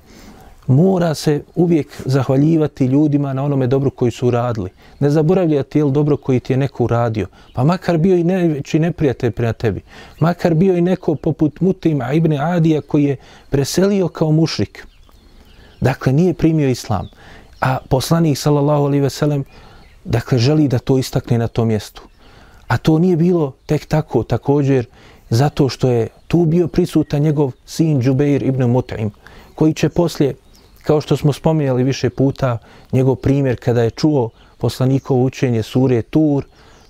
mora 0.68 1.14
se 1.14 1.42
uvijek 1.54 2.02
zahvaljivati 2.04 2.84
ljudima 2.84 3.32
na 3.32 3.44
onome 3.44 3.66
dobro 3.66 3.90
koji 3.90 4.10
su 4.10 4.26
uradili. 4.26 4.70
Ne 5.00 5.10
zaboravljati 5.10 5.78
jel 5.78 5.90
dobro 5.90 6.16
koji 6.16 6.40
ti 6.40 6.52
je 6.52 6.56
neko 6.56 6.84
uradio. 6.84 7.26
Pa 7.54 7.64
makar 7.64 7.98
bio 7.98 8.16
i 8.16 8.25
najveći 8.25 8.78
neprijatelj 8.78 9.30
prema 9.30 9.52
tebi. 9.52 9.80
Makar 10.20 10.54
bio 10.54 10.76
i 10.76 10.80
neko 10.80 11.14
poput 11.14 11.60
Mutima 11.60 12.12
ibn 12.12 12.32
Adija 12.32 12.80
koji 12.80 13.04
je 13.04 13.16
preselio 13.50 14.08
kao 14.08 14.32
mušrik. 14.32 14.87
Dakle, 15.80 16.12
nije 16.12 16.34
primio 16.34 16.68
islam. 16.68 17.08
A 17.60 17.78
poslanik, 17.88 18.38
sallallahu 18.38 18.84
alaihi 18.84 19.02
ve 19.02 19.10
sellem, 19.10 19.44
dakle, 20.04 20.38
želi 20.38 20.68
da 20.68 20.78
to 20.78 20.98
istakne 20.98 21.38
na 21.38 21.48
tom 21.48 21.68
mjestu. 21.68 22.02
A 22.66 22.76
to 22.76 22.98
nije 22.98 23.16
bilo 23.16 23.52
tek 23.66 23.87
tako, 23.87 24.22
također, 24.22 24.87
zato 25.30 25.68
što 25.68 25.90
je 25.90 26.08
tu 26.26 26.44
bio 26.44 26.68
prisutan 26.68 27.22
njegov 27.22 27.52
sin 27.66 28.00
Džubeir 28.00 28.42
ibn 28.42 28.62
Mut'im, 28.62 29.10
koji 29.54 29.75
će 29.75 29.88
poslije 29.88 30.34
Kao 30.88 31.00
što 31.00 31.16
smo 31.16 31.33
spominjali 31.33 31.83
više 31.85 32.11
puta, 32.11 32.59
njegov 32.92 33.16
primjer 33.16 33.57
kada 33.61 33.83
je 33.83 33.90
čuo 33.90 34.30
poslanikovo 34.59 35.25
učenje 35.25 35.62
sure 35.62 36.02
Tur, 36.02 36.45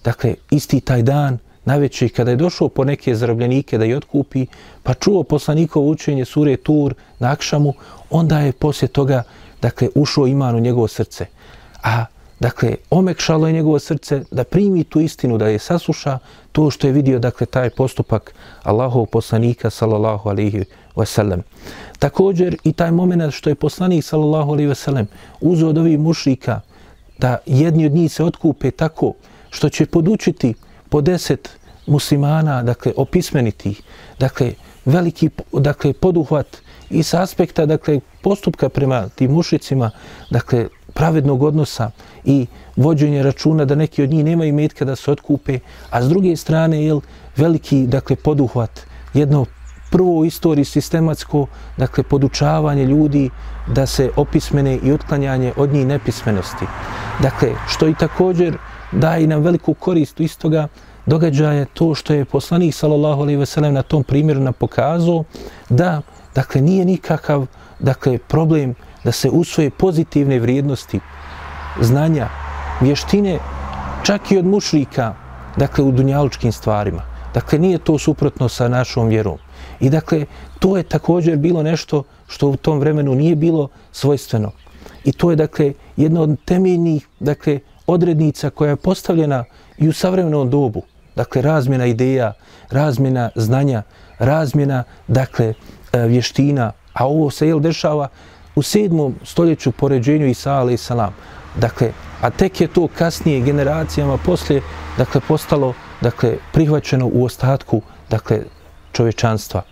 dakle, 0.05 0.35
isti 0.51 0.81
taj 0.81 1.03
dan, 1.03 1.39
najveći, 1.65 2.09
kada 2.09 2.31
je 2.31 2.37
došao 2.37 2.69
po 2.69 2.85
neke 2.85 3.15
zarobljenike 3.15 3.79
da 3.79 3.85
je 3.85 3.97
otkupi, 3.97 4.47
pa 4.83 4.95
čuo 4.95 5.23
poslanikovo 5.23 5.91
učenje 5.91 6.25
sure 6.25 6.57
Tur 6.57 6.95
na 7.19 7.33
Akšamu, 7.33 7.75
onda 8.11 8.39
je 8.39 8.53
poslije 8.53 8.89
toga, 8.89 9.23
dakle, 9.63 9.89
ušao 9.95 10.27
iman 10.27 10.57
u 10.57 10.61
njegovo 10.61 10.89
srce. 10.89 11.27
A, 11.83 12.05
dakle, 12.41 12.77
omekšalo 12.91 13.47
je 13.47 13.53
njegovo 13.53 13.79
srce 13.79 14.23
da 14.31 14.45
primi 14.45 14.85
tu 14.85 15.01
istinu, 15.01 15.39
da 15.39 15.49
je 15.49 15.59
sasluša 15.59 16.19
to 16.53 16.71
što 16.71 16.87
je 16.87 16.93
vidio, 16.93 17.19
dakle, 17.19 17.47
taj 17.47 17.71
postupak 17.71 18.35
Allahov 18.63 19.07
poslanika, 19.07 19.71
sallallahu 19.71 20.29
alihi 20.29 20.65
wasallam. 20.99 21.43
Također 21.99 22.57
i 22.65 22.73
taj 22.73 22.91
moment 22.91 23.35
što 23.35 23.51
je 23.51 23.55
poslanik 23.55 24.05
sallallahu 24.05 24.53
alejhi 24.53 24.69
ve 24.69 24.75
sellem 24.75 25.07
uzeo 25.41 25.69
od 25.69 25.79
ovih 25.79 25.99
mušrika 25.99 26.61
da 27.19 27.39
jedni 27.47 27.87
od 27.87 27.93
njih 27.93 28.13
se 28.13 28.25
otkupe 28.25 28.71
tako 28.71 29.15
što 29.51 29.69
će 29.69 29.87
podučiti 29.87 30.55
po 30.89 31.01
deset 31.01 31.59
muslimana, 31.87 32.63
dakle, 32.63 32.93
opismeniti, 32.97 33.75
dakle, 34.19 34.53
veliki, 34.85 35.31
dakle, 35.53 35.93
poduhvat 35.93 36.47
i 36.91 37.03
sa 37.03 37.23
aspekta, 37.23 37.67
dakle, 37.67 38.01
postupka 38.23 38.69
prema 38.69 39.09
tim 39.09 39.33
mušicima, 39.33 39.91
dakle, 40.31 40.69
pravednog 40.95 41.43
odnosa 41.43 41.91
i 42.25 42.47
vođenje 42.77 43.23
računa 43.23 43.65
da 43.65 43.75
neki 43.75 44.03
od 44.03 44.11
njih 44.11 44.25
nemaju 44.25 44.55
metka 44.55 44.85
da 44.85 44.97
se 44.97 45.11
otkupe, 45.11 45.59
a 45.91 46.03
s 46.03 46.09
druge 46.09 46.37
strane, 46.37 46.85
jel, 46.85 47.01
veliki, 47.37 47.87
dakle, 47.87 48.17
poduhvat, 48.17 48.81
jedno 49.15 49.47
prvo 49.91 50.11
u 50.11 50.25
istoriji 50.25 50.65
sistematsko, 50.65 51.47
dakle, 51.77 52.05
podučavanje 52.05 52.85
ljudi 52.85 53.31
da 53.67 53.87
se 53.87 54.11
opismene 54.17 54.77
i 54.77 54.93
otklanjanje 54.93 55.53
od 55.57 55.73
njih 55.73 55.87
nepismenosti. 55.87 56.67
Dakle, 57.23 57.49
što 57.69 57.89
i 57.89 57.95
također 57.95 58.59
daje 58.93 59.27
nam 59.27 59.43
veliku 59.43 59.75
korist 59.75 60.21
iz 60.21 60.39
toga 60.39 60.69
događaja 61.07 61.65
to 61.65 61.95
što 61.95 62.15
je 62.15 62.25
poslanik 62.25 62.75
sallallahu 62.75 63.23
alejhi 63.23 63.39
ve 63.39 63.47
sellem 63.47 63.75
na 63.75 63.83
tom 63.83 64.05
primjeru 64.05 64.41
nam 64.41 64.53
pokazao 64.53 65.25
da 65.69 66.03
dakle 66.35 66.61
nije 66.61 66.85
nikakav 66.85 67.47
dakle 67.79 68.19
problem 68.19 68.75
da 69.05 69.13
se 69.13 69.31
usvoje 69.31 69.71
pozitivne 69.71 70.39
vrijednosti 70.39 71.01
znanja 71.81 72.29
vještine 72.81 73.39
čak 74.03 74.31
i 74.31 74.39
od 74.39 74.45
mušrika 74.45 75.15
dakle 75.57 75.85
u 75.85 75.93
dunjalučkim 75.93 76.53
stvarima 76.53 77.03
dakle 77.35 77.59
nije 77.59 77.79
to 77.79 77.99
suprotno 77.99 78.49
sa 78.49 78.69
našom 78.69 79.09
vjerom 79.09 79.39
I 79.81 79.91
dakle, 79.91 80.27
to 80.59 80.77
je 80.77 80.83
također 80.83 81.37
bilo 81.37 81.63
nešto 81.63 82.03
što 82.29 82.49
u 82.49 82.57
tom 82.57 82.79
vremenu 82.79 83.15
nije 83.15 83.37
bilo 83.37 83.69
svojstveno. 83.93 84.53
I 85.05 85.13
to 85.13 85.31
je 85.31 85.37
dakle 85.37 85.73
jedna 85.97 86.21
od 86.21 86.37
temeljnih 86.45 87.07
dakle, 87.21 87.61
odrednica 87.87 88.51
koja 88.51 88.71
je 88.71 88.77
postavljena 88.77 89.45
i 89.79 89.89
u 89.89 89.93
savremenom 89.93 90.51
dobu. 90.51 90.83
Dakle, 91.17 91.43
razmjena 91.43 91.87
ideja, 91.87 92.33
razmjena 92.71 93.31
znanja, 93.35 93.83
razmjena 94.19 94.85
dakle, 95.09 95.55
e, 95.93 96.07
vještina. 96.07 96.73
A 96.93 97.07
ovo 97.07 97.31
se 97.31 97.49
jel 97.49 97.61
dešava 97.61 98.09
u 98.55 98.63
sedmom 98.63 99.15
stoljeću 99.25 99.73
po 99.73 99.89
ređenju 99.89 100.27
Isa 100.27 100.53
alaih 100.53 100.81
salam. 100.81 101.15
Dakle, 101.57 101.93
a 102.21 102.31
tek 102.31 102.61
je 102.61 102.69
to 102.69 102.89
kasnije 102.99 103.41
generacijama 103.41 104.17
poslije 104.17 104.63
dakle, 104.99 105.21
postalo 105.29 105.75
dakle, 106.01 106.37
prihvaćeno 106.53 107.11
u 107.13 107.25
ostatku 107.25 107.83
dakle, 108.11 108.43
čovječanstva. 108.99 109.63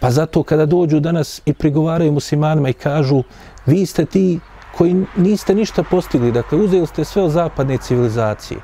Pa 0.00 0.10
zato 0.10 0.42
kada 0.42 0.66
dođu 0.66 1.00
danas 1.00 1.40
i 1.46 1.52
prigovaraju 1.52 2.12
muslimanima 2.12 2.68
i 2.68 2.78
kažu 2.84 3.22
vi 3.66 3.86
ste 3.86 4.04
ti 4.04 4.40
koji 4.76 5.04
niste 5.16 5.54
ništa 5.54 5.82
postigli, 5.82 6.32
dakle 6.32 6.58
uzeli 6.58 6.86
ste 6.86 7.04
sve 7.04 7.22
od 7.22 7.30
zapadne 7.30 7.78
civilizacije. 7.78 8.60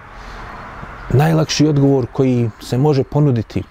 Najlakši 1.12 1.66
odgovor 1.66 2.06
koji 2.12 2.50
se 2.60 2.78
može 2.78 3.04
ponuditi 3.04 3.62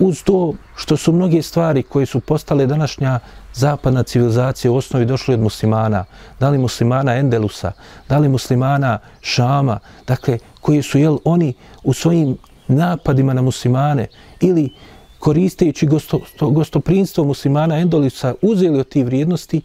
uz 0.00 0.22
to 0.24 0.52
što 0.76 0.96
su 0.96 1.12
mnoge 1.12 1.42
stvari 1.42 1.82
koje 1.82 2.06
su 2.06 2.20
postale 2.20 2.66
današnja 2.66 3.18
zapadna 3.54 4.02
civilizacija 4.02 4.72
u 4.72 4.76
osnovi 4.76 5.06
došli 5.06 5.34
od 5.34 5.40
muslimana, 5.40 6.04
da 6.40 6.50
li 6.50 6.58
muslimana 6.58 7.16
Endelusa, 7.16 7.72
da 8.08 8.18
li 8.18 8.28
muslimana 8.28 8.98
Šama, 9.20 9.78
dakle, 10.06 10.38
koji 10.60 10.82
su, 10.82 10.98
jel, 10.98 11.18
oni 11.24 11.52
u 11.84 11.92
svojim 11.92 12.36
napadima 12.68 13.34
na 13.34 13.42
muslimane 13.42 14.06
ili 14.40 14.72
koristeći 15.20 15.86
gosto, 15.86 16.20
gostoprinstvo 16.40 17.24
muslimana 17.24 17.78
Endolisa 17.78 18.34
uzeli 18.42 18.80
od 18.80 18.88
tih 18.88 19.04
vrijednosti, 19.04 19.60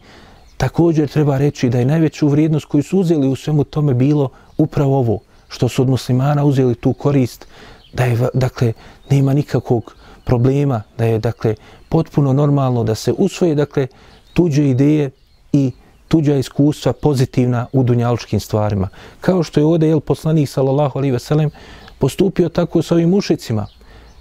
također 0.56 1.08
treba 1.08 1.38
reći 1.38 1.68
da 1.68 1.78
je 1.78 1.84
najveću 1.84 2.28
vrijednost 2.28 2.66
koju 2.66 2.82
su 2.82 2.98
uzeli 2.98 3.28
u 3.28 3.36
svemu 3.36 3.64
tome 3.64 3.94
bilo 3.94 4.28
upravo 4.58 4.98
ovo, 4.98 5.18
što 5.48 5.68
su 5.68 5.82
od 5.82 5.88
muslimana 5.88 6.44
uzeli 6.44 6.74
tu 6.74 6.92
korist, 6.92 7.46
da 7.92 8.04
je, 8.04 8.28
dakle, 8.34 8.72
nema 9.10 9.32
nikakvog 9.32 9.96
problema, 10.24 10.82
da 10.98 11.04
je 11.04 11.18
dakle 11.18 11.54
potpuno 11.88 12.32
normalno 12.32 12.84
da 12.84 12.94
se 12.94 13.12
usvoje 13.12 13.54
dakle 13.54 13.86
tuđe 14.32 14.70
ideje 14.70 15.10
i 15.52 15.70
tuđa 16.08 16.34
iskustva 16.36 16.92
pozitivna 16.92 17.66
u 17.72 17.82
dunjaličkim 17.82 18.40
stvarima. 18.40 18.88
Kao 19.20 19.42
što 19.42 19.60
je 19.60 19.66
ovdje 19.66 19.88
jel, 19.88 20.00
poslanik 20.00 20.48
sallallahu 20.48 20.98
alaihi 20.98 21.12
ve 21.12 21.18
sellem 21.18 21.50
postupio 21.98 22.48
tako 22.48 22.82
s 22.82 22.92
ovim 22.92 23.08
mušicima. 23.08 23.66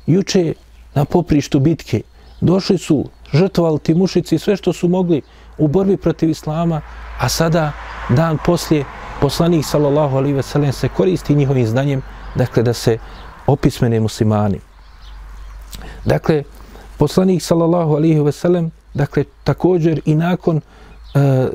Juče 0.07 0.53
na 0.95 1.05
poprištu 1.05 1.59
bitke 1.59 2.01
došli 2.41 2.77
su, 2.77 3.05
žrtvali 3.33 3.79
ti 3.79 3.93
mušici 3.93 4.39
sve 4.39 4.55
što 4.55 4.73
su 4.73 4.87
mogli 4.87 5.21
u 5.57 5.67
borbi 5.67 5.97
protiv 5.97 6.29
islama, 6.29 6.81
a 7.19 7.29
sada 7.29 7.71
dan 8.09 8.37
poslije 8.45 8.85
poslanik 9.21 9.65
sallallahu 9.65 10.17
alaihi 10.17 10.33
ve 10.33 10.43
sellem 10.43 10.71
se 10.71 10.89
koristi 10.89 11.35
njihovim 11.35 11.67
znanjem 11.67 12.01
dakle 12.35 12.63
da 12.63 12.73
se 12.73 12.97
opismene 13.47 13.99
muslimani. 13.99 14.59
Dakle, 16.05 16.43
poslanik 16.97 17.41
sallallahu 17.41 17.95
alaihi 17.95 18.19
veselem, 18.19 18.71
dakle, 18.93 19.23
također 19.43 20.01
i 20.05 20.15
nakon 20.15 20.57
e, 20.57 21.47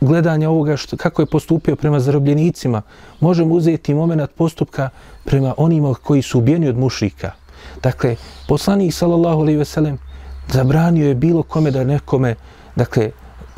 gledanja 0.00 0.50
ovoga 0.50 0.76
što, 0.76 0.96
kako 0.96 1.22
je 1.22 1.26
postupio 1.26 1.76
prema 1.76 2.00
zarobljenicima, 2.00 2.82
možemo 3.20 3.54
uzeti 3.54 3.94
moment 3.94 4.30
postupka 4.30 4.88
prema 5.24 5.54
onima 5.56 5.94
koji 5.94 6.22
su 6.22 6.38
ubijeni 6.38 6.68
od 6.68 6.78
mušrika. 6.78 7.32
Dakle, 7.82 8.16
poslanik 8.48 8.94
sallallahu 8.94 9.40
alejhi 9.40 9.58
ve 9.58 9.64
sellem 9.64 9.98
zabranio 10.48 11.08
je 11.08 11.14
bilo 11.14 11.42
kome 11.42 11.70
da 11.70 11.84
nekome, 11.84 12.34
dakle, 12.76 13.10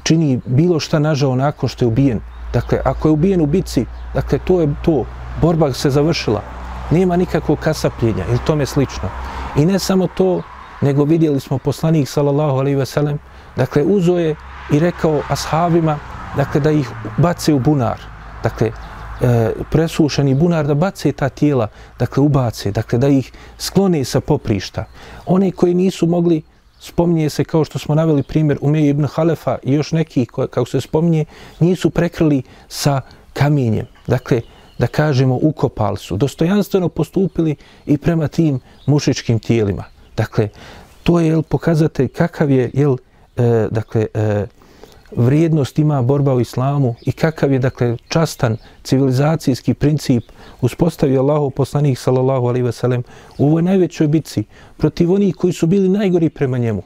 čini 0.03 0.41
bilo 0.47 0.81
šta 0.81 0.99
nažao 0.99 1.37
nakon 1.37 1.69
što 1.69 1.85
je 1.85 1.89
ubijen. 1.89 2.21
Dakle, 2.53 2.81
ako 2.85 3.09
je 3.09 3.13
ubijen 3.13 3.41
u 3.41 3.47
bici, 3.47 3.87
dakle, 4.15 4.39
to 4.39 4.61
je 4.61 4.69
to, 4.83 5.05
borba 5.41 5.73
se 5.73 5.91
završila. 5.91 6.43
Nema 6.91 7.17
nikakvog 7.17 7.59
kasapljenja 7.59 8.25
ili 8.29 8.39
tome 8.47 8.67
slično. 8.67 9.09
I 9.57 9.67
ne 9.67 9.79
samo 9.79 10.07
to, 10.07 10.43
nego 10.81 11.05
vidjeli 11.05 11.41
smo 11.41 11.59
poslanik 11.59 12.09
sallallahu 12.09 12.59
alejhi 12.59 12.77
ve 12.77 12.87
sellem, 12.87 13.19
dakle 13.57 13.83
uzo 13.83 14.19
je 14.19 14.35
i 14.73 14.79
rekao 14.79 15.21
ashabima, 15.29 15.99
dakle 16.37 16.61
da 16.61 16.71
ih 16.71 16.91
bace 17.17 17.55
u 17.55 17.59
bunar, 17.59 18.01
dakle 18.43 18.71
e, 19.25 19.53
presušeni 19.71 20.35
bunar, 20.35 20.67
da 20.67 20.75
bace 20.75 21.13
ta 21.13 21.29
tijela, 21.29 21.69
dakle 21.99 22.23
ubace, 22.23 22.71
dakle 22.73 22.99
da 22.99 23.09
ih 23.09 23.33
sklone 23.59 24.05
sa 24.05 24.21
poprišta. 24.21 24.85
One 25.27 25.51
koji 25.51 25.75
nisu 25.75 26.07
mogli, 26.07 26.43
spominje 26.81 27.31
se 27.31 27.45
kao 27.45 27.65
što 27.65 27.79
smo 27.79 27.95
naveli 27.95 28.23
primjer 28.23 28.59
Umeje 28.61 28.89
ibn 28.91 29.05
Halefa 29.05 29.59
i 29.63 29.73
još 29.73 29.93
neki, 29.93 30.27
kako 30.27 30.67
se 30.67 30.81
spominje, 30.81 31.25
nisu 31.61 31.91
prekrili 31.91 32.43
sa 32.69 33.01
kamenjem. 33.33 33.87
Dakle, 34.07 34.41
da 34.79 34.87
kažemo, 34.87 35.39
ukopali 35.43 35.97
su, 35.97 36.17
dostojanstveno 36.17 36.89
postupili 36.89 37.57
i 37.87 37.99
prema 37.99 38.29
tim 38.29 38.61
mušičkim 38.87 39.39
tijelima. 39.39 39.85
Dakle, 40.17 40.49
to 41.03 41.21
je 41.21 41.27
jel, 41.27 41.43
pokazatelj 41.43 42.09
kakav 42.09 42.51
je 42.51 42.71
jel, 42.75 42.97
e, 43.37 43.69
dakle, 43.71 44.07
e, 44.15 44.47
vrijednost 45.17 45.79
ima 45.79 46.03
borba 46.03 46.35
u 46.35 46.41
islamu 46.41 46.95
i 47.03 47.13
kakav 47.13 47.53
je 47.53 47.59
dakle 47.59 47.97
častan 48.09 48.57
civilizacijski 48.83 49.75
princip 49.75 50.25
uspostavio 50.61 51.21
Allahov 51.21 51.51
poslanik 51.51 51.99
sallallahu 51.99 52.47
alejhi 52.47 52.65
ve 52.65 52.73
sellem 52.73 53.03
u 53.39 53.47
ovoj 53.47 53.63
najvećoj 53.63 54.09
bitci 54.09 54.45
protiv 54.77 55.13
onih 55.13 55.37
koji 55.37 55.53
su 55.53 55.67
bili 55.67 55.89
najgori 55.89 56.29
prema 56.29 56.59
njemu 56.59 56.83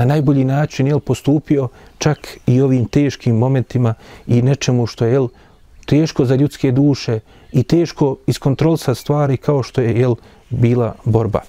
na 0.00 0.04
najbolji 0.04 0.44
način 0.44 0.86
je 0.86 1.00
postupio 1.00 1.68
čak 1.98 2.38
i 2.46 2.60
ovim 2.60 2.84
teškim 2.84 3.36
momentima 3.36 3.94
i 4.26 4.42
nečemu 4.42 4.86
što 4.86 5.04
je 5.04 5.12
jel, 5.12 5.28
teško 5.86 6.24
za 6.24 6.34
ljudske 6.34 6.72
duše 6.72 7.20
i 7.52 7.62
teško 7.62 8.16
iskontrolsa 8.26 8.94
stvari 8.94 9.36
kao 9.36 9.62
što 9.62 9.80
je 9.80 10.00
jel, 10.00 10.14
bila 10.50 10.94
borba. 11.04 11.40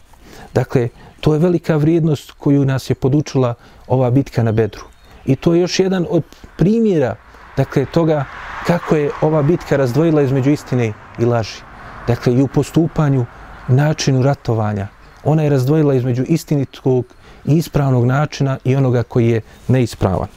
Dakle, 0.53 0.89
to 1.21 1.33
je 1.33 1.39
velika 1.39 1.75
vrijednost 1.75 2.31
koju 2.31 2.65
nas 2.65 2.89
je 2.89 2.95
podučila 2.95 3.53
ova 3.87 4.11
bitka 4.11 4.43
na 4.43 4.51
Bedru. 4.51 4.90
I 5.25 5.35
to 5.35 5.53
je 5.53 5.61
još 5.61 5.79
jedan 5.79 6.05
od 6.09 6.23
primjera 6.57 7.15
dakle, 7.57 7.85
toga 7.85 8.25
kako 8.67 8.95
je 8.95 9.11
ova 9.21 9.41
bitka 9.41 9.77
razdvojila 9.77 10.21
između 10.21 10.51
istine 10.51 10.93
i 11.19 11.25
laži. 11.25 11.61
Dakle, 12.07 12.33
i 12.33 12.41
u 12.41 12.47
postupanju, 12.47 13.25
načinu 13.67 14.23
ratovanja. 14.23 14.87
Ona 15.23 15.43
je 15.43 15.49
razdvojila 15.49 15.93
između 15.93 16.23
istinitog 16.27 17.05
i 17.45 17.57
ispravnog 17.57 18.05
načina 18.05 18.57
i 18.63 18.75
onoga 18.75 19.03
koji 19.03 19.29
je 19.29 19.41
neispravan. 19.67 20.27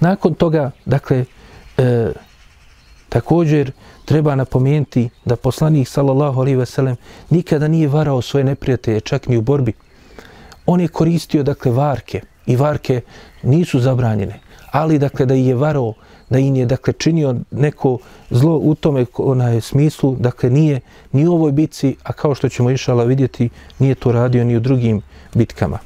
Nakon 0.00 0.34
toga, 0.34 0.70
dakle, 0.84 1.24
e, 1.76 2.12
Također 3.08 3.72
treba 4.04 4.34
napomenuti 4.34 5.08
da 5.24 5.36
poslanik 5.36 5.88
sallallahu 5.88 6.40
alejhi 6.40 6.56
ve 6.56 6.66
sellem 6.66 6.96
nikada 7.30 7.68
nije 7.68 7.88
varao 7.88 8.22
svoje 8.22 8.44
neprijatelje 8.44 9.00
čak 9.00 9.28
ni 9.28 9.36
u 9.36 9.40
borbi. 9.40 9.72
On 10.66 10.80
je 10.80 10.88
koristio 10.88 11.42
dakle 11.42 11.72
varke 11.72 12.20
i 12.48 12.56
varke 12.56 13.00
nisu 13.42 13.80
zabranjene, 13.80 14.40
ali 14.70 14.98
dakle 14.98 15.26
da 15.26 15.34
je 15.34 15.54
varao 15.54 15.92
da 16.30 16.38
im 16.38 16.56
je 16.56 16.66
dakle 16.66 16.92
činio 16.92 17.34
neko 17.50 17.98
zlo 18.30 18.56
u 18.56 18.74
tome 18.74 19.06
onaj 19.16 19.60
smislu, 19.60 20.16
dakle 20.16 20.50
nije 20.50 20.80
ni 21.12 21.26
u 21.26 21.32
ovoj 21.32 21.52
bitci, 21.52 21.96
a 22.02 22.12
kao 22.12 22.34
što 22.34 22.48
ćemo 22.48 22.70
išala 22.70 23.04
vidjeti, 23.04 23.48
nije 23.78 23.94
to 23.94 24.12
radio 24.12 24.44
ni 24.44 24.56
u 24.56 24.60
drugim 24.60 25.02
bitkama. 25.34 25.78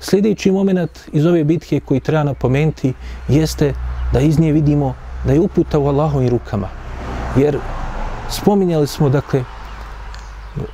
Sljedeći 0.00 0.50
moment 0.50 0.90
iz 1.12 1.26
ove 1.26 1.44
bitke 1.44 1.80
koji 1.80 2.00
treba 2.00 2.24
napomenuti 2.24 2.92
jeste 3.28 3.74
da 4.12 4.20
iz 4.20 4.38
nje 4.38 4.52
vidimo 4.52 4.94
da 5.26 5.32
je 5.32 5.40
uputa 5.40 5.78
u 5.78 5.86
Allahovim 5.86 6.28
rukama. 6.28 6.68
Jer 7.36 7.58
spominjali 8.30 8.86
smo, 8.86 9.08
dakle, 9.08 9.44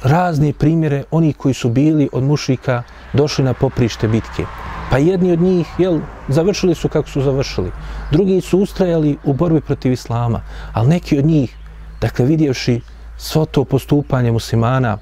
razne 0.02 0.52
primjere 0.52 1.04
oni 1.10 1.32
koji 1.32 1.54
su 1.54 1.68
bili 1.68 2.08
od 2.12 2.22
mušika 2.22 2.82
došli 3.12 3.44
na 3.44 3.54
poprište 3.54 4.08
bitke. 4.08 4.44
Pa 4.94 4.98
jedni 4.98 5.32
od 5.32 5.40
njih, 5.40 5.66
jel, 5.78 5.98
završili 6.28 6.74
su 6.74 6.88
kako 6.88 7.08
su 7.08 7.22
završili. 7.22 7.70
Drugi 8.10 8.40
su 8.40 8.58
ustrajali 8.58 9.16
u 9.24 9.32
borbi 9.32 9.60
protiv 9.60 9.92
Islama. 9.92 10.40
Ali 10.72 10.88
neki 10.88 11.18
od 11.18 11.24
njih, 11.24 11.56
dakle, 12.00 12.24
vidjevši 12.24 12.80
svo 13.16 13.44
to 13.44 13.64
postupanje 13.64 14.32
muslimana, 14.32 14.98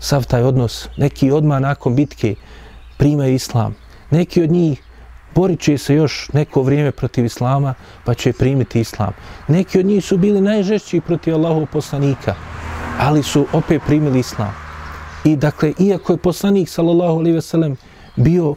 sav 0.00 0.24
taj 0.24 0.42
odnos, 0.42 0.88
neki 0.96 1.30
odmah 1.30 1.60
nakon 1.60 1.96
bitke 1.96 2.34
primaju 2.96 3.34
Islam. 3.34 3.74
Neki 4.10 4.42
od 4.42 4.50
njih 4.50 4.82
borit 5.34 5.60
će 5.60 5.78
se 5.78 5.94
još 5.94 6.28
neko 6.32 6.62
vrijeme 6.62 6.92
protiv 6.92 7.24
Islama, 7.24 7.74
pa 8.04 8.14
će 8.14 8.32
primiti 8.32 8.80
Islam. 8.80 9.12
Neki 9.48 9.78
od 9.78 9.86
njih 9.86 10.04
su 10.04 10.18
bili 10.18 10.40
najžešći 10.40 11.00
protiv 11.00 11.34
Allahov 11.34 11.66
poslanika, 11.72 12.34
ali 13.00 13.22
su 13.22 13.46
opet 13.52 13.82
primili 13.86 14.18
Islam. 14.20 14.54
I 15.24 15.36
dakle, 15.36 15.72
iako 15.78 16.12
je 16.12 16.18
poslanik, 16.18 16.68
sallallahu 16.68 17.18
alaihi 17.18 17.40
sellem, 17.40 17.76
bio 18.16 18.54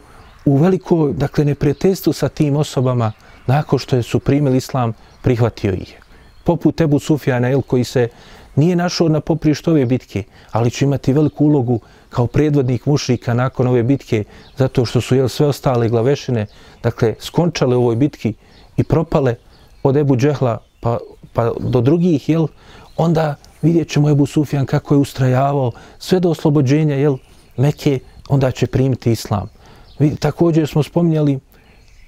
u 0.48 0.56
veliko, 0.56 1.12
dakle, 1.12 1.44
neprijateljstvu 1.44 2.12
sa 2.12 2.28
tim 2.28 2.56
osobama, 2.56 3.12
nakon 3.46 3.78
što 3.78 4.02
su 4.02 4.18
primili 4.18 4.56
Islam, 4.56 4.92
prihvatio 5.22 5.72
ih. 5.72 5.98
Poput 6.44 6.80
Ebu 6.80 6.98
Sufjana, 6.98 7.50
el, 7.50 7.62
koji 7.62 7.84
se 7.84 8.08
nije 8.56 8.76
našao 8.76 9.08
na 9.08 9.20
poprištu 9.20 9.70
ove 9.70 9.86
bitke, 9.86 10.22
ali 10.52 10.70
će 10.70 10.84
imati 10.84 11.12
veliku 11.12 11.44
ulogu 11.44 11.80
kao 12.10 12.26
predvodnik 12.26 12.86
mušrika 12.86 13.34
nakon 13.34 13.66
ove 13.66 13.82
bitke, 13.82 14.24
zato 14.56 14.84
što 14.84 15.00
su 15.00 15.16
jel, 15.16 15.28
sve 15.28 15.46
ostale 15.46 15.88
glavešine, 15.88 16.46
dakle, 16.82 17.14
skončale 17.20 17.76
u 17.76 17.82
ovoj 17.82 17.96
bitki 17.96 18.34
i 18.76 18.84
propale 18.84 19.34
od 19.82 19.96
Ebu 19.96 20.16
Džehla 20.16 20.58
pa, 20.80 20.98
pa 21.32 21.52
do 21.60 21.80
drugih, 21.80 22.28
jel, 22.28 22.46
onda 22.96 23.34
vidjet 23.62 23.88
ćemo 23.88 24.10
Ebu 24.10 24.26
Sufjan 24.26 24.66
kako 24.66 24.94
je 24.94 24.98
ustrajavao 24.98 25.72
sve 25.98 26.20
do 26.20 26.30
oslobođenja, 26.30 26.94
jel, 26.94 27.16
Meke, 27.56 27.98
onda 28.28 28.50
će 28.50 28.66
primiti 28.66 29.12
islam. 29.12 29.57
Također 30.20 30.68
smo 30.68 30.82
spominjali 30.82 31.38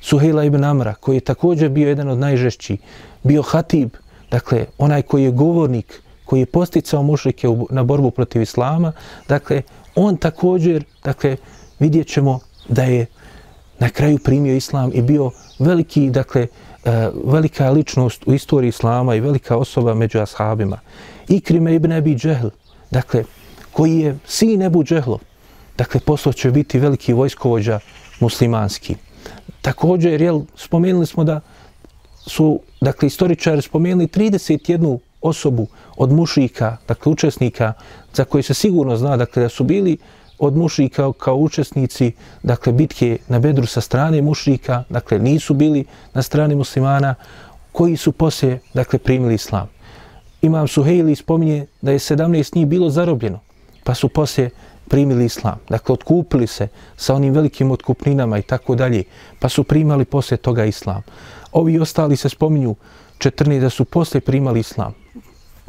Suhejla 0.00 0.44
ibn 0.44 0.64
Amra, 0.64 0.94
koji 0.94 1.16
je 1.16 1.20
također 1.20 1.68
bio 1.68 1.88
jedan 1.88 2.08
od 2.08 2.18
najžešći, 2.18 2.76
bio 3.22 3.42
hatib, 3.42 3.90
dakle, 4.30 4.66
onaj 4.78 5.02
koji 5.02 5.24
je 5.24 5.30
govornik, 5.30 6.02
koji 6.24 6.40
je 6.40 6.46
posticao 6.46 7.02
mušrike 7.02 7.48
na 7.70 7.84
borbu 7.84 8.10
protiv 8.10 8.42
islama, 8.42 8.92
dakle, 9.28 9.62
on 9.94 10.16
također, 10.16 10.84
dakle, 11.04 11.36
vidjet 11.78 12.06
ćemo 12.06 12.40
da 12.68 12.82
je 12.82 13.06
na 13.78 13.88
kraju 13.88 14.18
primio 14.24 14.54
islam 14.54 14.90
i 14.94 15.02
bio 15.02 15.30
veliki, 15.58 16.10
dakle, 16.10 16.46
e, 16.84 17.10
velika 17.24 17.70
ličnost 17.70 18.22
u 18.26 18.34
istoriji 18.34 18.68
islama 18.68 19.14
i 19.14 19.20
velika 19.20 19.56
osoba 19.56 19.94
među 19.94 20.18
ashabima. 20.18 20.78
Ikrime 21.28 21.74
ibn 21.74 21.92
Abi 21.92 22.14
Džehl, 22.14 22.48
dakle, 22.90 23.24
koji 23.72 23.98
je 23.98 24.18
sin 24.26 24.62
Ebu 24.62 24.84
Džehlov, 24.84 25.20
dakle, 25.80 26.00
poslo 26.00 26.32
će 26.32 26.50
biti 26.50 26.78
veliki 26.78 27.12
vojskovođa 27.12 27.80
muslimanski. 28.20 28.94
Također, 29.62 30.22
jel, 30.22 30.42
spomenuli 30.56 31.06
smo 31.06 31.24
da 31.24 31.40
su, 32.26 32.60
dakle, 32.80 33.06
istoričari 33.06 33.62
spomenuli 33.62 34.06
31 34.06 34.98
osobu 35.22 35.66
od 35.96 36.12
mušika, 36.12 36.76
dakle, 36.88 37.12
učesnika, 37.12 37.72
za 38.12 38.24
koji 38.24 38.42
se 38.42 38.54
sigurno 38.54 38.96
zna, 38.96 39.16
dakle, 39.16 39.42
da 39.42 39.48
su 39.48 39.64
bili 39.64 39.96
od 40.38 40.56
mušrika 40.56 41.12
kao 41.12 41.36
učesnici, 41.36 42.12
dakle, 42.42 42.72
bitke 42.72 43.18
na 43.28 43.38
Bedru 43.38 43.66
sa 43.66 43.80
strane 43.80 44.22
mušrika, 44.22 44.84
dakle, 44.88 45.18
nisu 45.18 45.54
bili 45.54 45.84
na 46.14 46.22
strani 46.22 46.54
muslimana, 46.54 47.14
koji 47.72 47.96
su 47.96 48.12
poslije, 48.12 48.60
dakle, 48.74 48.98
primili 48.98 49.34
islam. 49.34 49.68
Imam 50.42 50.68
Suhejli 50.68 51.16
spominje 51.16 51.66
da 51.82 51.92
je 51.92 51.98
17 51.98 52.56
njih 52.56 52.66
bilo 52.66 52.90
zarobljeno, 52.90 53.40
pa 53.84 53.94
su 53.94 54.08
poslije 54.08 54.50
primili 54.90 55.24
islam. 55.24 55.58
Dakle, 55.68 55.92
otkupili 55.92 56.46
se 56.46 56.68
sa 56.96 57.14
onim 57.14 57.34
velikim 57.34 57.70
otkupninama 57.70 58.38
i 58.38 58.42
tako 58.42 58.74
dalje, 58.74 59.04
pa 59.38 59.48
su 59.48 59.64
primali 59.64 60.04
poslije 60.04 60.38
toga 60.38 60.64
islam. 60.64 61.02
Ovi 61.52 61.78
ostali 61.78 62.16
se 62.16 62.28
spominju 62.28 62.74
14 63.18 63.60
da 63.60 63.70
su 63.70 63.84
poslije 63.84 64.20
primali 64.20 64.60
islam. 64.60 64.94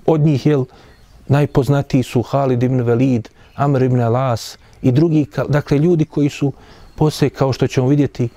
Od 0.05 0.21
njih, 0.21 0.45
jel, 0.45 0.65
najpoznatiji 1.27 2.03
su 2.03 2.21
Halid 2.21 2.63
ibn 2.63 2.81
Velid, 2.81 3.29
Amr 3.55 3.83
ibn 3.83 4.01
Alas 4.01 4.57
i 4.81 4.91
drugi, 4.91 5.25
dakle, 5.47 5.77
ljudi 5.77 6.05
koji 6.05 6.29
su 6.29 6.53
poslije, 6.95 7.29
kao 7.29 7.53
što 7.53 7.67
ćemo 7.67 7.87
vidjeti, 7.87 8.29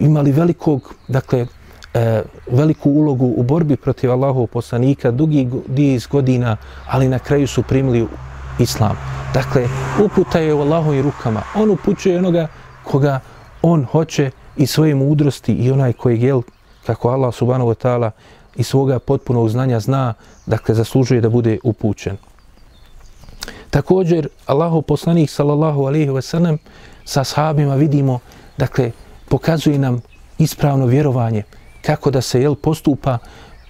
imali 0.00 0.32
velikog, 0.32 0.94
dakle, 1.08 1.46
e, 1.94 2.22
veliku 2.50 2.90
ulogu 2.90 3.34
u 3.36 3.42
borbi 3.42 3.76
protiv 3.76 4.10
Allahov 4.10 4.46
poslanika, 4.46 5.10
dugi 5.10 5.48
niz 5.68 6.06
godina, 6.06 6.56
ali 6.88 7.08
na 7.08 7.18
kraju 7.18 7.46
su 7.46 7.62
primili 7.62 8.06
islam. 8.58 8.96
Dakle, 9.34 9.68
uputa 10.04 10.38
je 10.38 10.54
u 10.54 10.60
Allahovim 10.60 11.02
rukama. 11.02 11.42
On 11.54 11.70
upućuje 11.70 12.18
onoga 12.18 12.48
koga 12.84 13.20
on 13.62 13.84
hoće 13.84 14.30
i 14.56 14.66
svoje 14.66 14.94
mudrosti 14.94 15.52
i 15.52 15.70
onaj 15.70 15.92
koji 15.92 16.20
je, 16.20 16.34
kako 16.86 17.08
Allah 17.08 17.34
subhanahu 17.34 17.70
wa 17.70 17.86
ta'ala 17.86 18.10
i 18.56 18.62
svoga 18.62 18.98
potpunog 18.98 19.48
znanja 19.48 19.80
zna, 19.80 20.14
dakle, 20.46 20.74
zaslužuje 20.74 21.20
da 21.20 21.28
bude 21.28 21.58
upućen. 21.64 22.16
Također, 23.70 24.28
Allahu 24.46 24.82
poslanik 24.82 25.30
sallallahu 25.30 25.84
alaihi 25.86 26.10
wa 26.10 26.20
sallam 26.20 26.58
sa 27.04 27.24
sahabima 27.24 27.74
vidimo, 27.74 28.18
dakle, 28.56 28.90
pokazuje 29.28 29.78
nam 29.78 30.00
ispravno 30.38 30.86
vjerovanje, 30.86 31.42
kako 31.82 32.10
da 32.10 32.20
se 32.20 32.42
jel 32.42 32.54
postupa 32.54 33.18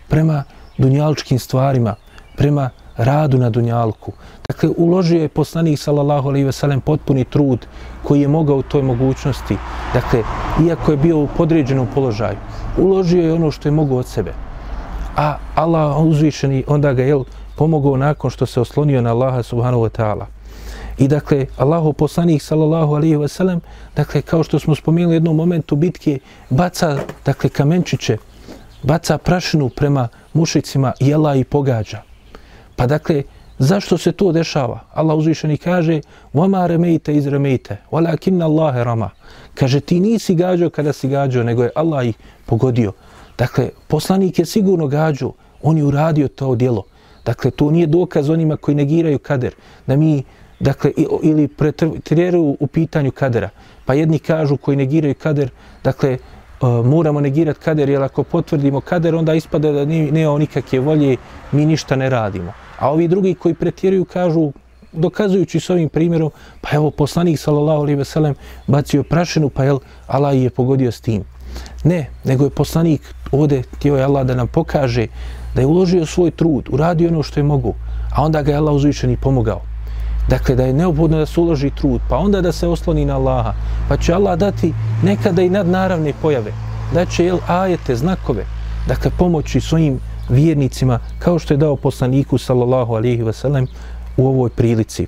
prema 0.09 0.45
dunjaličkim 0.79 1.39
stvarima, 1.39 1.95
prema 2.37 2.71
radu 2.97 3.39
na 3.39 3.51
dunjalku. 3.51 4.13
Dakle, 4.49 4.69
uložio 4.77 5.23
je 5.23 5.29
poslanik 5.29 5.79
sallallahu 5.79 6.29
alaihi 6.29 6.45
ve 6.45 6.53
sellem 6.53 6.81
potpuni 6.81 7.25
trud 7.25 7.67
koji 8.03 8.21
je 8.21 8.29
mogao 8.29 8.57
u 8.57 8.63
toj 8.63 8.83
mogućnosti. 8.83 9.57
Dakle, 9.95 10.23
iako 10.67 10.91
je 10.91 10.97
bio 10.97 11.19
u 11.19 11.29
podređenom 11.37 11.87
položaju, 11.95 12.37
uložio 12.79 13.23
je 13.23 13.33
ono 13.33 13.51
što 13.51 13.69
je 13.69 13.73
mogao 13.73 13.99
od 13.99 14.07
sebe. 14.07 14.33
A 15.17 15.37
Allah 15.55 16.01
uzvišeni 16.01 16.65
onda 16.67 16.93
ga 16.93 17.03
je 17.03 17.17
pomogao 17.57 17.97
nakon 17.97 18.31
što 18.31 18.47
se 18.47 18.61
oslonio 18.61 19.03
na 19.03 19.11
Allaha 19.11 19.43
subhanahu 19.43 19.83
wa 19.83 19.91
ta'ala. 19.91 20.25
I 20.99 21.09
dakle, 21.09 21.47
Allahu 21.57 21.93
poslanik 21.93 22.43
sallallahu 22.43 22.95
alaihi 22.95 23.17
ve 23.17 23.29
sellem, 23.29 23.61
dakle 23.97 24.23
kao 24.23 24.43
što 24.43 24.59
smo 24.59 24.75
spomenuli 24.75 25.13
u 25.13 25.17
jednom 25.17 25.37
momentu 25.37 25.77
bitke, 25.77 26.19
baca 26.51 26.99
dakle 27.25 27.51
kamenčiće, 27.51 28.17
baca 28.83 29.19
prašinu 29.19 29.69
prema 29.69 30.09
mušicima 30.33 30.93
jela 31.01 31.35
i 31.35 31.45
pogađa. 31.45 32.03
Pa 32.83 32.87
dakle, 32.87 33.23
zašto 33.59 33.99
se 33.99 34.13
to 34.13 34.33
dešava? 34.33 34.81
Allah 34.93 35.17
uzvišeni 35.17 35.57
kaže: 35.57 36.01
"Wa 36.35 36.49
ma 36.49 36.67
ramaita 36.67 37.13
iz 37.13 37.27
ramaita, 37.27 37.77
walakin 37.91 38.43
Allah 38.43 38.77
rama." 38.83 39.11
Kaže 39.55 39.81
ti 39.81 40.01
nisi 40.01 40.35
gađao 40.35 40.71
kada 40.71 40.93
si 40.93 41.09
gađao, 41.09 41.45
nego 41.45 41.63
je 41.63 41.71
Allah 41.75 42.07
ih 42.07 42.17
pogodio. 42.47 42.93
Dakle, 43.39 43.69
poslanik 43.89 44.39
je 44.39 44.47
sigurno 44.47 44.87
gađao, 44.87 45.33
on 45.63 45.79
je 45.79 45.85
uradio 45.85 46.29
to 46.29 46.55
djelo. 46.55 46.83
Dakle, 47.25 47.51
to 47.51 47.71
nije 47.71 47.87
dokaz 47.87 48.31
onima 48.31 48.57
koji 48.57 48.75
negiraju 48.75 49.19
kader, 49.19 49.55
da 49.87 49.97
mi 49.97 50.23
dakle, 50.61 50.93
ili 51.23 51.49
pretreruju 51.49 52.57
u 52.61 52.67
pitanju 52.67 53.11
kadera. 53.11 53.51
Pa 53.85 53.95
jedni 53.95 54.19
kažu 54.19 54.57
koji 54.57 54.77
negiraju 54.77 55.15
kader, 55.15 55.51
dakle, 55.85 56.19
uh, 56.61 56.87
moramo 56.87 57.21
negirati 57.21 57.61
kader, 57.61 57.89
jer 57.89 58.03
ako 58.03 58.23
potvrdimo 58.23 58.81
kader, 58.81 59.15
onda 59.15 59.35
ispada 59.35 59.73
da 59.73 59.85
nije, 59.85 60.13
nije 60.13 60.39
nikakve 60.39 60.81
volje, 60.81 61.17
mi 61.53 61.67
ništa 61.67 61.97
ne 61.97 62.11
radimo. 62.11 62.53
A 62.83 62.91
ovi 62.91 63.09
drugi 63.09 63.35
koji 63.35 63.55
pretjeruju 63.55 64.05
kažu, 64.05 64.53
dokazujući 64.93 65.61
s 65.61 65.71
ovim 65.71 65.89
primjerom, 65.89 66.31
pa 66.61 66.69
evo 66.73 66.91
poslanik 66.91 67.39
sallallahu 67.39 67.81
alejhi 67.81 67.99
ve 67.99 68.05
sellem 68.05 68.35
bacio 68.67 69.03
prašinu, 69.03 69.51
pa 69.51 69.65
jel 69.65 69.79
Allah 70.07 70.43
je 70.43 70.51
pogodio 70.51 70.93
s 70.93 71.01
tim. 71.01 71.23
Ne, 71.85 72.11
nego 72.25 72.45
je 72.45 72.51
poslanik 72.51 73.15
ovdje 73.33 73.63
htio 73.63 73.97
je 73.97 74.05
Allah 74.05 74.27
da 74.27 74.35
nam 74.35 74.49
pokaže 74.49 75.07
da 75.55 75.61
je 75.61 75.67
uložio 75.67 76.07
svoj 76.07 76.31
trud, 76.31 76.69
uradio 76.73 77.09
ono 77.09 77.23
što 77.23 77.41
je 77.41 77.45
mogu, 77.45 77.75
a 78.15 78.25
onda 78.25 78.43
ga 78.43 78.51
je 78.51 78.57
Allah 78.57 78.75
uzvišen 78.75 79.11
i 79.11 79.17
pomogao. 79.17 79.61
Dakle, 80.29 80.55
da 80.55 80.65
je 80.65 80.73
neophodno 80.73 81.19
da 81.19 81.27
se 81.27 81.41
uloži 81.41 81.71
trud, 81.71 82.01
pa 82.09 82.17
onda 82.19 82.41
da 82.41 82.53
se 82.53 82.67
osloni 82.67 83.05
na 83.05 83.15
Allaha, 83.17 83.55
pa 83.89 83.97
će 83.97 84.15
Allah 84.15 84.39
dati 84.39 84.75
nekada 85.03 85.43
i 85.43 85.51
nadnaravne 85.51 86.13
pojave, 86.23 86.53
da 86.95 87.05
će 87.07 87.25
jel, 87.25 87.39
ajete, 87.47 87.97
znakove, 87.97 88.45
dakle, 88.89 89.11
pomoći 89.19 89.61
svojim 89.61 90.01
vjernicima, 90.33 90.99
kao 91.19 91.39
što 91.39 91.55
je 91.55 91.59
dao 91.59 91.77
poslaniku, 91.77 92.39
sallallahu 92.39 92.95
alihi 92.95 93.23
wasallam, 93.23 93.67
u 94.17 94.27
ovoj 94.27 94.51
prilici. 94.51 95.07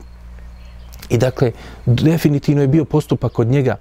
I 1.09 1.19
dakle, 1.19 1.53
definitivno 1.87 2.63
je 2.63 2.69
bio 2.69 2.85
postupak 2.85 3.39
od 3.39 3.47
njega, 3.47 3.77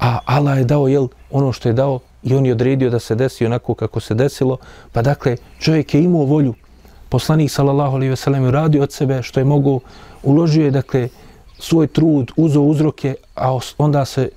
a 0.00 0.18
Allah 0.24 0.58
je 0.58 0.64
dao 0.64 0.88
jel, 0.88 1.08
ono 1.30 1.52
što 1.52 1.68
je 1.68 1.72
dao 1.72 2.00
i 2.22 2.34
on 2.34 2.46
je 2.46 2.52
odredio 2.52 2.90
da 2.90 2.98
se 2.98 3.14
desi 3.14 3.46
onako 3.46 3.74
kako 3.74 4.00
se 4.00 4.14
desilo, 4.14 4.56
pa 4.92 5.02
dakle, 5.02 5.36
čovjek 5.58 5.94
je 5.94 6.02
imao 6.02 6.24
volju, 6.24 6.54
poslanik, 7.08 7.50
sallallahu 7.50 7.96
alihi 7.96 8.12
wasallam, 8.12 8.44
je 8.44 8.50
radio 8.50 8.82
od 8.82 8.92
sebe 8.92 9.22
što 9.22 9.40
je 9.40 9.44
mogu 9.44 9.80
uložio 10.22 10.64
je 10.64 10.70
dakle 10.70 11.08
svoj 11.58 11.86
trud, 11.86 12.32
uzo 12.36 12.60
uzroke, 12.60 13.14
a 13.36 13.58
onda 13.78 14.04
se 14.04 14.30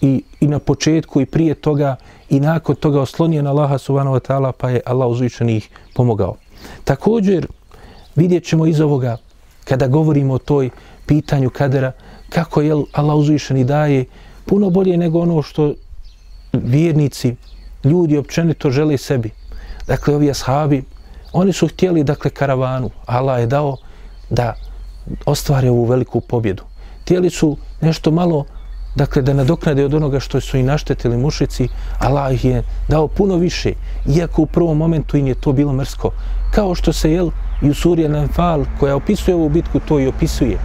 i, 0.00 0.22
i 0.40 0.46
na 0.46 0.58
početku 0.58 1.20
i 1.20 1.26
prije 1.26 1.54
toga 1.54 1.96
i 2.30 2.40
nakon 2.40 2.76
toga 2.76 3.00
oslonio 3.00 3.42
na 3.42 3.50
Allaha 3.50 3.78
subhanahu 3.78 4.16
wa 4.16 4.20
ta'ala 4.20 4.52
pa 4.52 4.70
je 4.70 4.80
Allah 4.86 5.08
uzvičeni 5.08 5.56
ih 5.56 5.68
pomogao. 5.94 6.34
Također 6.84 7.46
vidjet 8.16 8.44
ćemo 8.44 8.66
iz 8.66 8.80
ovoga 8.80 9.16
kada 9.64 9.86
govorimo 9.86 10.34
o 10.34 10.38
toj 10.38 10.70
pitanju 11.06 11.50
kadera 11.50 11.92
kako 12.28 12.60
je 12.60 12.72
Allah 12.92 13.16
uzvišeni 13.16 13.64
daje 13.64 14.04
puno 14.46 14.70
bolje 14.70 14.96
nego 14.96 15.20
ono 15.20 15.42
što 15.42 15.74
vjernici, 16.52 17.36
ljudi 17.84 18.18
općenito 18.18 18.70
žele 18.70 18.96
sebi. 18.96 19.30
Dakle, 19.86 20.14
ovi 20.14 20.30
ashabi, 20.30 20.82
oni 21.32 21.52
su 21.52 21.68
htjeli, 21.68 22.04
dakle, 22.04 22.30
karavanu. 22.30 22.90
Allah 23.06 23.40
je 23.40 23.46
dao 23.46 23.76
da 24.30 24.54
ostvare 25.26 25.70
ovu 25.70 25.84
veliku 25.84 26.20
pobjedu. 26.20 26.62
Htjeli 27.02 27.30
su 27.30 27.56
nešto 27.80 28.10
malo, 28.10 28.44
dakle, 28.94 29.22
da 29.22 29.32
nadoknade 29.34 29.84
od 29.84 29.94
onoga 29.94 30.20
što 30.20 30.40
su 30.40 30.56
i 30.56 30.62
naštetili 30.62 31.16
mušici, 31.16 31.68
Allah 31.98 32.34
ih 32.34 32.44
je 32.44 32.62
dao 32.88 33.08
puno 33.08 33.36
više, 33.36 33.72
iako 34.06 34.42
u 34.42 34.46
prvom 34.46 34.78
momentu 34.78 35.16
im 35.16 35.26
je 35.26 35.34
to 35.34 35.52
bilo 35.52 35.72
mrsko. 35.72 36.10
Kao 36.50 36.74
što 36.74 36.92
se, 36.92 37.12
jel, 37.12 37.30
i 37.62 37.70
u 37.70 37.74
Surija 37.74 38.08
Nanfal, 38.08 38.64
koja 38.80 38.96
opisuje 38.96 39.34
ovu 39.34 39.48
bitku, 39.48 39.80
to 39.80 40.00
i 40.00 40.06
opisuje. 40.06 40.58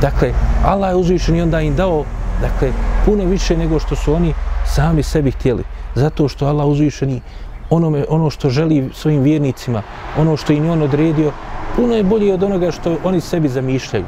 Dakle, 0.00 0.32
Allah 0.64 0.90
je 0.90 0.96
uzvišen 0.96 1.36
i 1.36 1.42
onda 1.42 1.60
im 1.60 1.76
dao, 1.76 2.04
dakle, 2.40 2.72
puno 3.06 3.24
više 3.24 3.56
nego 3.56 3.78
što 3.78 3.96
su 3.96 4.14
oni 4.14 4.34
sami 4.66 5.02
sebi 5.02 5.30
htjeli. 5.30 5.64
Zato 5.94 6.28
što 6.28 6.46
Allah 6.46 6.66
uzvišeni 6.66 7.20
onome, 7.70 8.04
ono 8.08 8.30
što 8.30 8.50
želi 8.50 8.90
svojim 8.94 9.22
vjernicima, 9.22 9.82
ono 10.18 10.36
što 10.36 10.52
im 10.52 10.64
je 10.64 10.70
on 10.70 10.82
odredio, 10.82 11.32
puno 11.76 11.94
je 11.94 12.04
bolje 12.04 12.34
od 12.34 12.42
onoga 12.42 12.70
što 12.70 12.96
oni 13.04 13.20
sebi 13.20 13.48
zamišljaju. 13.48 14.04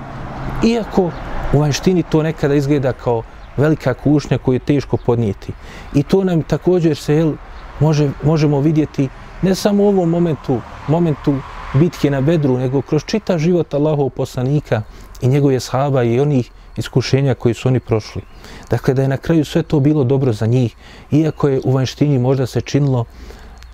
Iako 0.65 1.11
u 1.53 1.59
vanštini 1.59 2.03
to 2.03 2.23
nekada 2.23 2.55
izgleda 2.55 2.93
kao 2.93 3.23
velika 3.57 3.95
kušnja 3.95 4.39
koju 4.39 4.55
je 4.55 4.59
teško 4.59 4.97
podnijeti. 4.97 5.53
I 5.95 6.03
to 6.03 6.25
nam 6.25 6.43
također 6.43 6.97
se 6.97 7.15
jel, 7.15 7.33
može, 7.81 8.11
možemo 8.23 8.61
vidjeti 8.61 9.09
ne 9.43 9.55
samo 9.55 9.85
u 9.85 9.89
ovom 9.89 10.11
momentu, 10.11 10.61
momentu 10.89 11.35
bitke 11.75 12.11
na 12.11 12.21
bedru, 12.21 12.59
nego 12.59 12.83
kroz 12.83 13.05
čita 13.05 13.39
život 13.39 13.75
Allahov 13.75 14.09
poslanika 14.09 14.83
i 15.21 15.29
njegove 15.29 15.61
shaba 15.61 16.03
i 16.03 16.21
onih 16.21 16.51
iskušenja 16.77 17.35
koji 17.35 17.55
su 17.55 17.69
oni 17.69 17.81
prošli. 17.81 18.23
Dakle, 18.71 18.95
da 18.95 19.03
je 19.03 19.09
na 19.09 19.17
kraju 19.17 19.45
sve 19.45 19.63
to 19.63 19.81
bilo 19.81 20.05
dobro 20.05 20.33
za 20.33 20.47
njih, 20.47 20.77
iako 21.11 21.49
je 21.49 21.61
u 21.65 21.73
vanštini 21.73 22.19
možda 22.19 22.47
se 22.47 22.61
činilo 22.61 23.05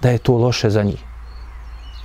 da 0.03 0.11
je 0.11 0.19
to 0.19 0.37
loše 0.37 0.71
za 0.71 0.83
njih 0.83 1.11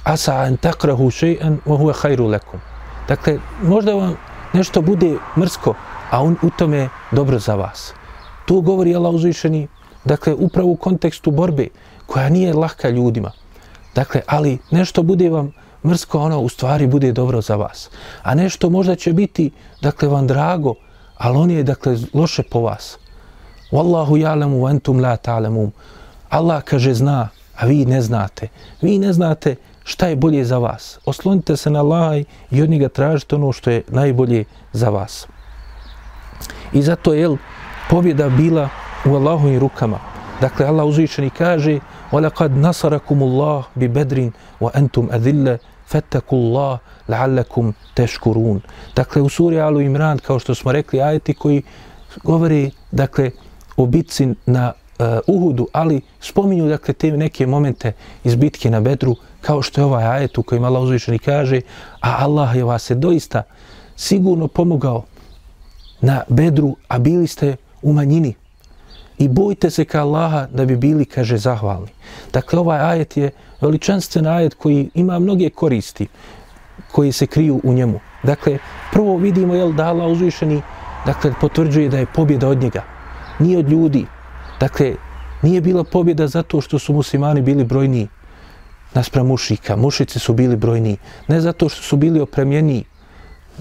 asa 0.06 0.46
an 0.46 0.58
takrahu 0.58 1.10
shay'an 1.10 1.58
wa 1.66 1.78
huwa 1.78 1.94
khairu 1.94 2.28
lakum. 2.28 2.62
Dakle, 3.08 3.40
možda 3.62 3.94
vam 3.94 4.16
nešto 4.54 4.82
bude 4.82 5.18
mrsko, 5.38 5.74
a 6.12 6.24
on 6.24 6.38
u 6.42 6.50
tome 6.58 6.90
dobro 7.12 7.40
za 7.40 7.56
vas. 7.56 7.94
To 8.46 8.62
govori 8.62 8.96
Allah 8.96 9.14
uzvišeni, 9.14 9.68
dakle, 10.06 10.34
upravo 10.34 10.72
u 10.72 10.76
kontekstu 10.76 11.32
borbe, 11.32 11.68
koja 12.06 12.30
nije 12.30 12.54
lahka 12.54 12.90
ljudima. 12.90 13.32
Dakle, 13.96 14.22
ali 14.28 14.58
nešto 14.72 15.04
bude 15.04 15.30
vam 15.30 15.54
mrsko, 15.86 16.20
ono 16.20 16.40
u 16.40 16.50
stvari 16.50 16.88
bude 16.88 17.12
dobro 17.12 17.42
za 17.42 17.56
vas. 17.56 17.90
A 18.24 18.36
nešto 18.36 18.70
možda 18.70 18.96
će 18.96 19.14
biti, 19.14 19.52
dakle, 19.82 20.08
vam 20.08 20.28
drago, 20.28 20.74
ali 21.18 21.38
on 21.38 21.52
je, 21.52 21.64
dakle, 21.64 21.98
loše 22.14 22.44
po 22.44 22.60
vas. 22.60 22.98
Wallahu 23.72 24.18
ja'lamu 24.18 24.60
wa 24.62 24.70
antum 24.70 25.00
la 25.00 25.18
ta'lamun. 25.18 25.72
Allah 26.30 26.64
kaže 26.64 26.94
zna, 26.94 27.30
a 27.56 27.66
vi 27.66 27.86
ne 27.86 28.02
znate. 28.02 28.48
Vi 28.82 29.00
ne 29.00 29.14
znate 29.14 29.56
šta 29.84 30.08
je 30.08 30.16
bolje 30.16 30.46
za 30.46 30.58
vas. 30.58 31.00
Oslonite 31.06 31.58
se 31.58 31.70
na 31.70 31.80
Allah 31.80 32.24
i 32.52 32.62
od 32.62 32.70
njega 32.70 32.90
tražite 32.90 33.36
ono 33.36 33.52
što 33.52 33.70
je 33.70 33.84
najbolje 33.88 34.46
za 34.74 34.90
vas. 34.90 35.28
I 36.73 36.83
zato 36.83 37.15
je 37.15 37.37
pobjeda 37.91 38.29
bila 38.29 38.69
u 39.05 39.15
Allahovim 39.15 39.59
rukama. 39.59 39.99
Dakle, 40.41 40.67
Allah 40.67 40.87
uzvišeni 40.87 41.31
kaže 41.31 41.81
وَلَقَدْ 42.13 42.51
نَصَرَكُمُ 42.57 43.19
اللَّهُ 43.23 43.63
بِبَدْرٍ 43.77 44.31
وَأَنْتُمْ 44.61 45.09
أَذِلَّ 45.13 45.59
فَتَّكُوا 45.87 46.39
اللَّهُ 46.39 46.79
لَعَلَّكُمْ 47.09 47.73
تَشْكُرُونَ 47.95 48.61
Dakle, 48.97 49.23
u 49.23 49.29
suri 49.29 49.61
Alu 49.61 49.81
Imran, 49.81 50.19
kao 50.19 50.39
što 50.39 50.55
smo 50.55 50.73
rekli, 50.73 51.03
ajeti 51.03 51.35
koji 51.35 51.63
govori, 52.23 52.71
dakle, 52.91 53.31
o 53.77 53.87
bitci 53.87 54.29
na 54.47 54.73
uh, 54.99 55.07
Uhudu, 55.27 55.67
ali 55.73 56.01
spominju, 56.21 56.69
dakle, 56.69 56.95
te 56.95 57.13
neke 57.13 57.47
momente 57.47 57.93
iz 58.25 58.37
bitke 58.37 58.71
na 58.71 58.81
Bedru, 58.81 59.17
kao 59.41 59.63
što 59.63 59.81
je 59.81 59.85
ovaj 59.85 60.05
ajet 60.05 60.39
u 60.39 60.43
kojem 60.43 60.65
Allah 60.65 60.83
uzvišeni 60.83 61.19
kaže, 61.19 61.61
a 62.01 62.25
Allah 62.25 62.57
je 62.57 62.65
vas 62.65 62.83
se 62.83 62.95
doista 62.95 63.43
sigurno 63.97 64.49
pomogao 64.49 65.05
na 66.06 66.22
Bedru, 66.30 66.76
a 66.88 67.00
bili 67.00 67.28
ste 67.28 67.56
u 67.82 67.94
manjini. 67.94 68.34
I 69.18 69.28
bojte 69.28 69.70
se 69.70 69.86
ka 69.86 70.02
Allaha 70.02 70.48
da 70.52 70.66
bi 70.66 70.76
bili, 70.76 71.06
kaže, 71.06 71.38
zahvalni. 71.38 71.90
Dakle, 72.34 72.60
ovaj 72.60 72.80
ajet 72.80 73.18
je 73.18 73.32
veličanstven 73.62 74.28
ajet 74.28 74.54
koji 74.54 74.90
ima 74.94 75.20
mnoge 75.20 75.50
koristi 75.50 76.08
koji 76.92 77.12
se 77.12 77.28
kriju 77.28 77.62
u 77.64 77.74
njemu. 77.74 78.00
Dakle, 78.24 78.58
prvo 78.92 79.18
vidimo 79.18 79.56
jel, 79.56 79.74
da 79.74 79.88
Allah 79.88 80.12
uzvišeni 80.12 80.62
dakle, 81.06 81.34
potvrđuje 81.42 81.90
da 81.90 81.98
je 82.00 82.12
pobjeda 82.16 82.48
od 82.48 82.62
njega. 82.62 82.84
Nije 83.40 83.58
od 83.60 83.70
ljudi. 83.70 84.06
Dakle, 84.60 84.96
nije 85.42 85.62
bila 85.62 85.84
pobjeda 85.84 86.28
zato 86.28 86.62
što 86.62 86.80
su 86.80 86.94
muslimani 86.94 87.42
bili 87.42 87.64
brojni 87.64 88.08
naspram 88.94 89.28
mušika. 89.28 89.76
Mušici 89.76 90.20
su 90.20 90.34
bili 90.34 90.56
brojni. 90.56 90.98
Ne 91.28 91.42
zato 91.42 91.70
što 91.70 91.82
su 91.82 91.98
bili 91.98 92.20
opremljeni, 92.20 92.84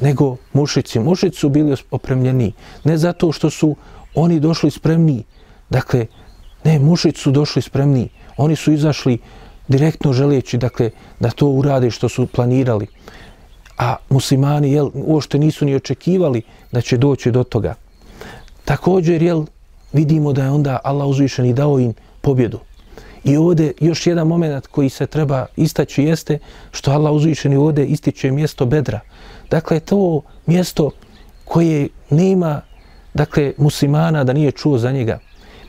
nego 0.01 0.37
mušici. 0.53 1.01
Mušici 1.01 1.39
su 1.39 1.49
bili 1.49 1.77
opremljeni. 1.91 2.53
Ne 2.85 2.99
zato 2.99 3.33
što 3.33 3.51
su 3.51 3.77
oni 4.15 4.41
došli 4.41 4.71
spremni. 4.71 5.25
Dakle, 5.71 6.07
ne, 6.65 6.79
mušici 6.79 7.21
su 7.21 7.31
došli 7.31 7.63
spremni. 7.63 8.09
Oni 8.37 8.57
su 8.57 8.73
izašli 8.73 9.19
direktno 9.69 10.13
želeći 10.13 10.59
dakle, 10.59 10.91
da 11.21 11.31
to 11.31 11.49
urade 11.49 11.91
što 11.91 12.09
su 12.09 12.27
planirali. 12.27 12.87
A 13.79 13.97
muslimani 14.11 14.73
jel, 14.73 14.91
uošte 14.95 15.39
nisu 15.39 15.65
ni 15.65 15.75
očekivali 15.75 16.43
da 16.73 16.81
će 16.81 16.97
doći 16.97 17.31
do 17.31 17.45
toga. 17.45 17.75
Također 18.65 19.23
jel, 19.23 19.45
vidimo 19.93 20.33
da 20.33 20.45
je 20.45 20.51
onda 20.51 20.79
Allah 20.85 21.09
uzvišen 21.09 21.47
i 21.47 21.55
dao 21.55 21.79
im 21.79 21.95
pobjedu. 22.21 22.61
I 23.25 23.37
ovdje 23.37 23.73
još 23.81 24.07
jedan 24.07 24.27
moment 24.27 24.67
koji 24.67 24.89
se 24.89 25.07
treba 25.07 25.47
istaći 25.57 26.03
jeste 26.03 26.39
što 26.71 26.91
Allah 26.91 27.13
uzvišen 27.13 27.53
i 27.53 27.57
ovdje 27.57 27.87
ističe 27.87 28.31
mjesto 28.31 28.67
bedra. 28.67 29.01
Dakle, 29.51 29.81
to 29.81 30.23
mjesto 30.47 30.91
koje 31.45 31.89
nema 32.11 32.61
dakle, 33.15 33.53
muslimana 33.59 34.25
da 34.25 34.33
nije 34.33 34.51
čuo 34.51 34.79
za 34.79 34.91
njega. 34.93 35.19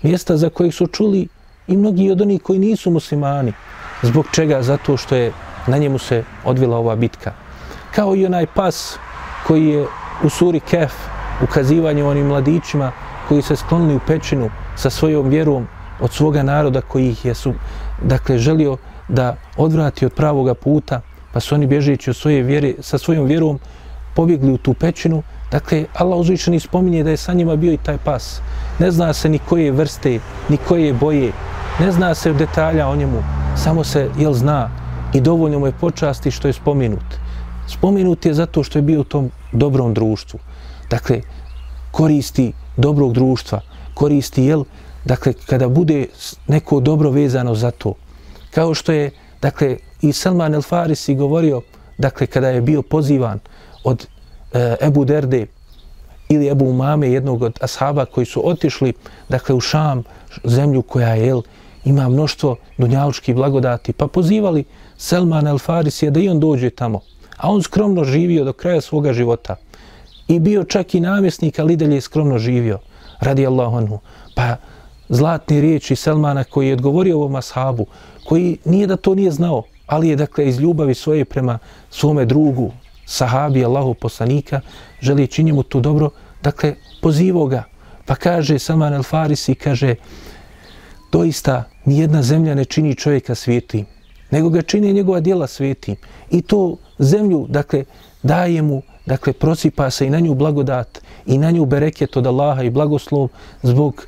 Mjesta 0.01 0.38
za 0.38 0.49
kojeg 0.49 0.73
su 0.73 0.88
čuli 0.88 1.27
i 1.67 1.77
mnogi 1.77 2.11
od 2.11 2.21
onih 2.21 2.41
koji 2.41 2.59
nisu 2.59 2.91
muslimani. 2.91 3.53
Zbog 4.01 4.25
čega? 4.31 4.61
Zato 4.61 4.97
što 4.97 5.15
je 5.15 5.31
na 5.67 5.77
njemu 5.77 5.97
se 5.97 6.23
odvila 6.45 6.77
ova 6.77 6.95
bitka. 6.95 7.33
Kao 7.95 8.15
i 8.15 8.25
onaj 8.25 8.45
pas 8.45 8.97
koji 9.47 9.67
je 9.67 9.88
u 10.23 10.29
suri 10.29 10.59
Kef 10.59 10.93
ukazivanje 11.43 12.03
onim 12.03 12.27
mladićima 12.27 12.91
koji 13.27 13.41
se 13.41 13.55
sklonili 13.55 13.95
u 13.95 13.99
pećinu 14.07 14.49
sa 14.75 14.89
svojom 14.89 15.29
vjerom 15.29 15.67
od 15.99 16.11
svoga 16.11 16.43
naroda 16.43 16.81
koji 16.81 17.09
ih 17.09 17.25
je 17.25 17.33
su, 17.33 17.53
dakle, 18.01 18.38
želio 18.38 18.77
da 19.07 19.35
odvrati 19.57 20.05
od 20.05 20.13
pravoga 20.13 20.53
puta, 20.53 21.01
pa 21.35 21.39
su 21.39 21.55
oni 21.55 21.67
bježeći 21.67 22.09
od 22.09 22.15
svoje 22.15 22.43
vjere, 22.43 22.73
sa 22.79 22.97
svojom 22.97 23.25
vjerom 23.25 23.59
pobjegli 24.15 24.51
u 24.51 24.57
tu 24.57 24.73
pećinu. 24.73 25.23
Dakle, 25.51 25.85
Allah 25.93 26.19
uzvišeni 26.19 26.59
spominje 26.59 27.03
da 27.03 27.09
je 27.09 27.17
sa 27.17 27.33
njima 27.33 27.55
bio 27.55 27.73
i 27.73 27.77
taj 27.77 27.97
pas. 27.97 28.39
Ne 28.79 28.91
zna 28.91 29.13
se 29.13 29.29
ni 29.29 29.39
koje 29.39 29.71
vrste, 29.71 30.19
ni 30.49 30.57
koje 30.57 30.93
boje, 30.93 31.31
ne 31.79 31.91
zna 31.91 32.13
se 32.15 32.33
detalja 32.33 32.87
o 32.87 32.95
njemu, 32.95 33.19
samo 33.57 33.83
se, 33.83 34.09
jel 34.17 34.33
zna, 34.33 34.69
i 35.13 35.21
dovoljno 35.21 35.59
mu 35.59 35.65
je 35.65 35.73
počasti 35.81 36.31
što 36.31 36.47
je 36.47 36.53
spomenut. 36.53 37.19
Spomenut 37.67 38.25
je 38.25 38.33
zato 38.33 38.63
što 38.63 38.77
je 38.79 38.83
bio 38.83 39.01
u 39.01 39.03
tom 39.03 39.31
dobrom 39.51 39.93
društvu. 39.93 40.39
Dakle, 40.89 41.21
koristi 41.91 42.53
dobrog 42.77 43.13
društva, 43.13 43.59
koristi, 43.93 44.43
jel, 44.43 44.63
dakle, 45.05 45.33
kada 45.33 45.67
bude 45.67 46.05
neko 46.47 46.79
dobro 46.79 47.09
vezano 47.09 47.55
za 47.55 47.71
to. 47.71 47.93
Kao 48.51 48.73
što 48.73 48.91
je, 48.91 49.11
dakle, 49.41 49.77
i 50.09 50.13
Salman 50.13 50.53
El 50.53 50.61
Farisi 50.61 51.15
govorio, 51.15 51.61
dakle, 51.97 52.27
kada 52.27 52.49
je 52.49 52.61
bio 52.61 52.81
pozivan 52.81 53.39
od 53.83 54.07
e, 54.53 54.75
Ebu 54.81 55.05
Derde 55.05 55.47
ili 56.29 56.47
Ebu 56.47 56.65
Umame, 56.65 57.09
jednog 57.09 57.41
od 57.41 57.57
ashaba 57.61 58.05
koji 58.05 58.25
su 58.25 58.49
otišli, 58.49 58.93
dakle, 59.29 59.55
u 59.55 59.59
Šam, 59.59 60.03
zemlju 60.43 60.81
koja 60.81 61.09
je, 61.15 61.27
jel, 61.27 61.41
ima 61.85 62.09
mnoštvo 62.09 62.55
dunjalučkih 62.77 63.35
blagodati, 63.35 63.93
pa 63.93 64.07
pozivali 64.07 64.63
Selman 64.97 65.47
El 65.47 65.57
Farisija 65.57 66.11
da 66.11 66.19
i 66.19 66.29
on 66.29 66.39
dođe 66.39 66.69
tamo. 66.69 66.99
A 67.37 67.49
on 67.51 67.63
skromno 67.63 68.03
živio 68.03 68.43
do 68.43 68.53
kraja 68.53 68.81
svoga 68.81 69.13
života. 69.13 69.55
I 70.27 70.39
bio 70.39 70.63
čak 70.63 70.95
i 70.95 70.99
namjesnik, 70.99 71.59
ali 71.59 71.75
dalje 71.75 72.01
skromno 72.01 72.37
živio. 72.37 72.79
Radi 73.19 73.47
Allahu 73.47 73.77
anhu. 73.77 73.99
Pa 74.35 74.55
zlatni 75.09 75.61
riječi 75.61 75.95
Selmana 75.95 76.43
koji 76.43 76.67
je 76.67 76.73
odgovorio 76.73 77.17
ovom 77.17 77.35
ashabu, 77.35 77.85
koji 78.25 78.57
nije 78.65 78.87
da 78.87 78.97
to 78.97 79.15
nije 79.15 79.31
znao, 79.31 79.63
ali 79.87 80.09
je 80.09 80.15
dakle 80.15 80.47
iz 80.47 80.59
ljubavi 80.59 80.93
svoje 80.93 81.25
prema 81.25 81.59
svome 81.89 82.25
drugu, 82.25 82.71
sahabi 83.05 83.65
Allahu 83.65 83.93
poslanika, 83.93 84.61
želi 85.01 85.27
čini 85.27 85.51
mu 85.51 85.63
to 85.63 85.79
dobro, 85.79 86.09
dakle 86.43 86.75
pozivo 87.01 87.45
ga. 87.45 87.63
Pa 88.05 88.15
kaže 88.15 88.59
Salman 88.59 88.93
al 88.93 89.03
Farisi, 89.03 89.55
kaže, 89.55 89.95
doista 91.11 91.63
nijedna 91.85 92.21
zemlja 92.21 92.55
ne 92.55 92.65
čini 92.65 92.95
čovjeka 92.95 93.35
svijetim, 93.35 93.85
nego 94.31 94.49
ga 94.49 94.61
čini 94.61 94.93
njegova 94.93 95.19
djela 95.19 95.47
svijetim. 95.47 95.95
I 96.31 96.41
to 96.41 96.77
zemlju, 96.99 97.45
dakle, 97.49 97.85
daje 98.23 98.61
mu, 98.61 98.81
dakle, 99.05 99.33
prosipa 99.33 99.89
se 99.89 100.07
i 100.07 100.09
na 100.09 100.19
nju 100.19 100.33
blagodat 100.33 101.01
i 101.25 101.37
na 101.37 101.51
nju 101.51 101.65
bereket 101.65 102.17
od 102.17 102.27
Allaha 102.27 102.63
i 102.63 102.69
blagoslov 102.69 103.27
zbog 103.63 104.07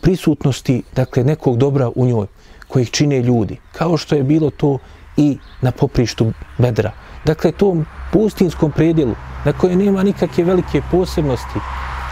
prisutnosti, 0.00 0.82
dakle, 0.96 1.24
nekog 1.24 1.56
dobra 1.56 1.90
u 1.94 2.06
njoj 2.06 2.26
kojih 2.68 2.90
čine 2.90 3.22
ljudi. 3.22 3.56
Kao 3.72 3.96
što 3.96 4.14
je 4.14 4.22
bilo 4.22 4.50
to 4.50 4.78
i 5.16 5.38
na 5.60 5.70
poprištu 5.70 6.32
bedra. 6.58 6.92
Dakle, 7.24 7.52
tom 7.52 7.86
pustinskom 8.12 8.72
predjelu 8.72 9.14
na 9.44 9.52
koje 9.52 9.76
nema 9.76 10.02
nikakve 10.02 10.44
velike 10.44 10.82
posebnosti, 10.90 11.60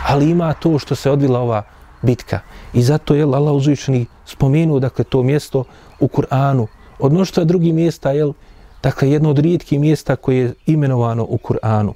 ali 0.07 0.31
ima 0.31 0.53
to 0.53 0.79
što 0.79 0.95
se 0.95 1.11
odvila 1.11 1.41
ova 1.41 1.63
bitka. 2.03 2.41
I 2.73 2.83
zato 2.83 3.15
je 3.15 3.23
Allah 3.23 3.55
uzvišeni 3.55 4.07
spomenuo 4.27 4.81
dakle, 4.81 5.05
to 5.05 5.23
mjesto 5.23 5.65
u 6.01 6.09
Kur'anu. 6.09 6.67
Od 6.99 7.13
mnoštva 7.13 7.45
drugih 7.45 7.75
mjesta, 7.75 8.11
jel, 8.11 8.33
dakle, 8.83 9.11
jedno 9.11 9.31
od 9.31 9.39
rijetkih 9.39 9.81
mjesta 9.81 10.17
koje 10.17 10.39
je 10.39 10.55
imenovano 10.67 11.27
u 11.29 11.39
Kur'anu. 11.39 11.93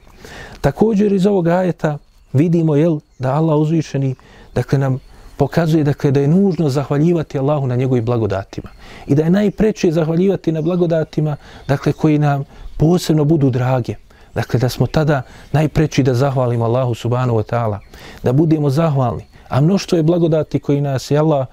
Također 0.60 1.12
iz 1.12 1.26
ovog 1.26 1.48
ajeta 1.48 1.98
vidimo 2.32 2.76
jel, 2.76 2.98
da 3.18 3.34
Allah 3.34 3.56
uzvišeni 3.56 4.14
dakle, 4.54 4.78
nam 4.78 4.98
pokazuje 5.38 5.84
dakle, 5.84 6.10
da 6.10 6.20
je 6.20 6.28
nužno 6.28 6.68
zahvaljivati 6.68 7.38
Allahu 7.38 7.66
na 7.66 7.76
njegovim 7.76 8.04
blagodatima. 8.04 8.68
I 9.06 9.14
da 9.14 9.22
je 9.22 9.30
najpreće 9.30 9.92
zahvaljivati 9.92 10.52
na 10.52 10.62
blagodatima 10.62 11.36
dakle, 11.68 11.92
koji 11.92 12.18
nam 12.18 12.44
posebno 12.76 13.24
budu 13.24 13.50
drage. 13.50 13.94
Dakle, 14.34 14.60
da 14.60 14.68
smo 14.68 14.86
tada 14.86 15.22
najpreći 15.52 16.02
da 16.02 16.14
zahvalimo 16.14 16.64
Allahu 16.64 16.94
subhanahu 16.94 17.38
wa 17.38 17.46
ta'ala. 17.54 17.78
Da 18.22 18.32
budemo 18.32 18.70
zahvalni. 18.70 19.24
A 19.48 19.60
mnoštvo 19.60 19.96
je 19.96 20.02
blagodati 20.02 20.58
koji 20.58 20.80
nas 20.80 21.10
je 21.10 21.18
Allah 21.18 21.46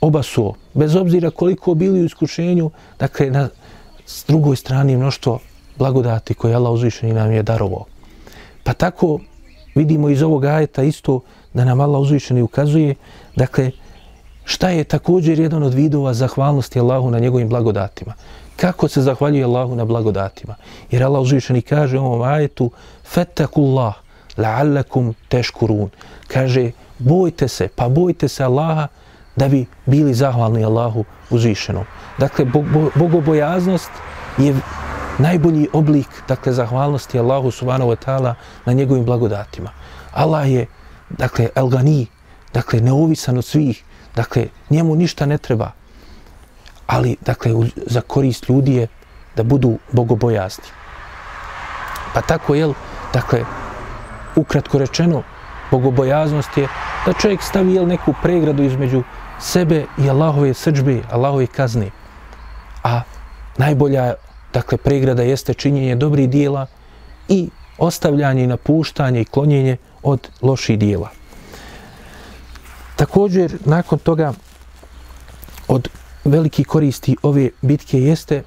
obasuo, 0.00 0.54
bez 0.74 0.96
obzira 0.96 1.30
koliko 1.30 1.74
bili 1.74 2.00
u 2.00 2.04
iskušenju, 2.04 2.70
dakle, 2.98 3.30
na 3.30 3.48
s 4.06 4.24
drugoj 4.28 4.56
strani 4.56 4.96
mnoštvo 4.96 5.38
blagodati 5.78 6.34
koje 6.34 6.54
Allah 6.54 6.72
uzvišeni 6.72 7.12
nam 7.12 7.32
je 7.32 7.42
darovao. 7.42 7.84
Pa 8.64 8.72
tako 8.72 9.18
vidimo 9.74 10.08
iz 10.08 10.22
ovog 10.22 10.44
ajeta 10.44 10.82
isto 10.82 11.20
da 11.54 11.64
nam 11.64 11.80
Allah 11.80 12.00
uzvišeni 12.00 12.42
ukazuje, 12.42 12.94
dakle, 13.36 13.70
šta 14.44 14.68
je 14.68 14.84
također 14.84 15.40
jedan 15.40 15.62
od 15.62 15.74
vidova 15.74 16.14
zahvalnosti 16.14 16.80
Allahu 16.80 17.10
na 17.10 17.18
njegovim 17.18 17.48
blagodatima. 17.48 18.14
Kako 18.56 18.88
se 18.88 19.02
zahvaljuje 19.02 19.44
Allahu 19.44 19.74
na 19.74 19.84
blagodatima? 19.84 20.54
Jer 20.90 21.04
Allah 21.04 21.22
uzvišeni 21.22 21.62
kaže 21.62 21.98
u 21.98 22.04
ovom 22.04 22.22
ajetu, 22.22 22.70
fetakullah, 23.04 23.94
la'allakum 24.36 25.12
teškurun. 25.28 25.90
Kaže, 26.28 26.70
bojte 26.98 27.48
se, 27.48 27.68
pa 27.76 27.88
bojte 27.88 28.28
se 28.28 28.44
Allaha 28.44 28.86
da 29.36 29.48
bi 29.48 29.66
bili 29.86 30.14
zahvalni 30.14 30.64
Allahu 30.64 31.04
uzvišenom. 31.30 31.84
Dakle, 32.18 32.44
bogobojaznost 32.94 33.90
je 34.38 34.54
najbolji 35.18 35.68
oblik 35.72 36.08
dakle, 36.28 36.52
zahvalnosti 36.52 37.18
Allahu 37.18 37.50
subhanahu 37.50 37.90
wa 37.90 37.96
ta'ala 37.96 38.34
na 38.64 38.72
njegovim 38.72 39.04
blagodatima. 39.04 39.70
Allah 40.12 40.52
je, 40.52 40.66
dakle, 41.10 41.48
elgani, 41.54 42.06
dakle, 42.54 42.80
neovisan 42.80 43.38
od 43.38 43.44
svih, 43.44 43.84
dakle, 44.16 44.46
njemu 44.70 44.96
ništa 44.96 45.26
ne 45.26 45.38
treba, 45.38 45.70
ali, 46.86 47.16
dakle, 47.20 47.52
za 47.86 48.00
korist 48.00 48.48
ljudi 48.48 48.74
je 48.74 48.86
da 49.36 49.42
budu 49.42 49.78
bogobojazni. 49.92 50.64
Pa 52.14 52.20
tako, 52.20 52.54
jel, 52.54 52.74
dakle, 53.12 53.44
ukratko 54.36 54.78
rečeno, 54.78 55.22
bogobojaznost 55.70 56.56
je 56.56 56.68
da 57.06 57.12
čovjek 57.12 57.42
stavi 57.42 57.74
jel, 57.74 57.86
neku 57.86 58.14
pregradu 58.22 58.62
između 58.62 59.02
sebe 59.40 59.84
i 59.98 60.10
Allahove 60.10 60.54
srđbe, 60.54 61.02
Allahove 61.10 61.46
kazne. 61.46 61.90
A 62.84 63.02
najbolja 63.58 64.14
dakle, 64.52 64.78
pregrada 64.78 65.22
jeste 65.22 65.54
činjenje 65.54 65.94
dobrih 65.94 66.30
dijela 66.30 66.66
i 67.28 67.48
ostavljanje 67.78 68.44
i 68.44 68.46
napuštanje 68.46 69.20
i 69.20 69.24
klonjenje 69.24 69.76
od 70.02 70.28
loših 70.42 70.78
dijela. 70.78 71.19
Također, 73.00 73.56
nakon 73.64 73.98
toga, 73.98 74.32
od 75.68 75.88
veliki 76.24 76.64
koristi 76.64 77.16
ove 77.22 77.50
bitke 77.62 78.00
jeste 78.00 78.42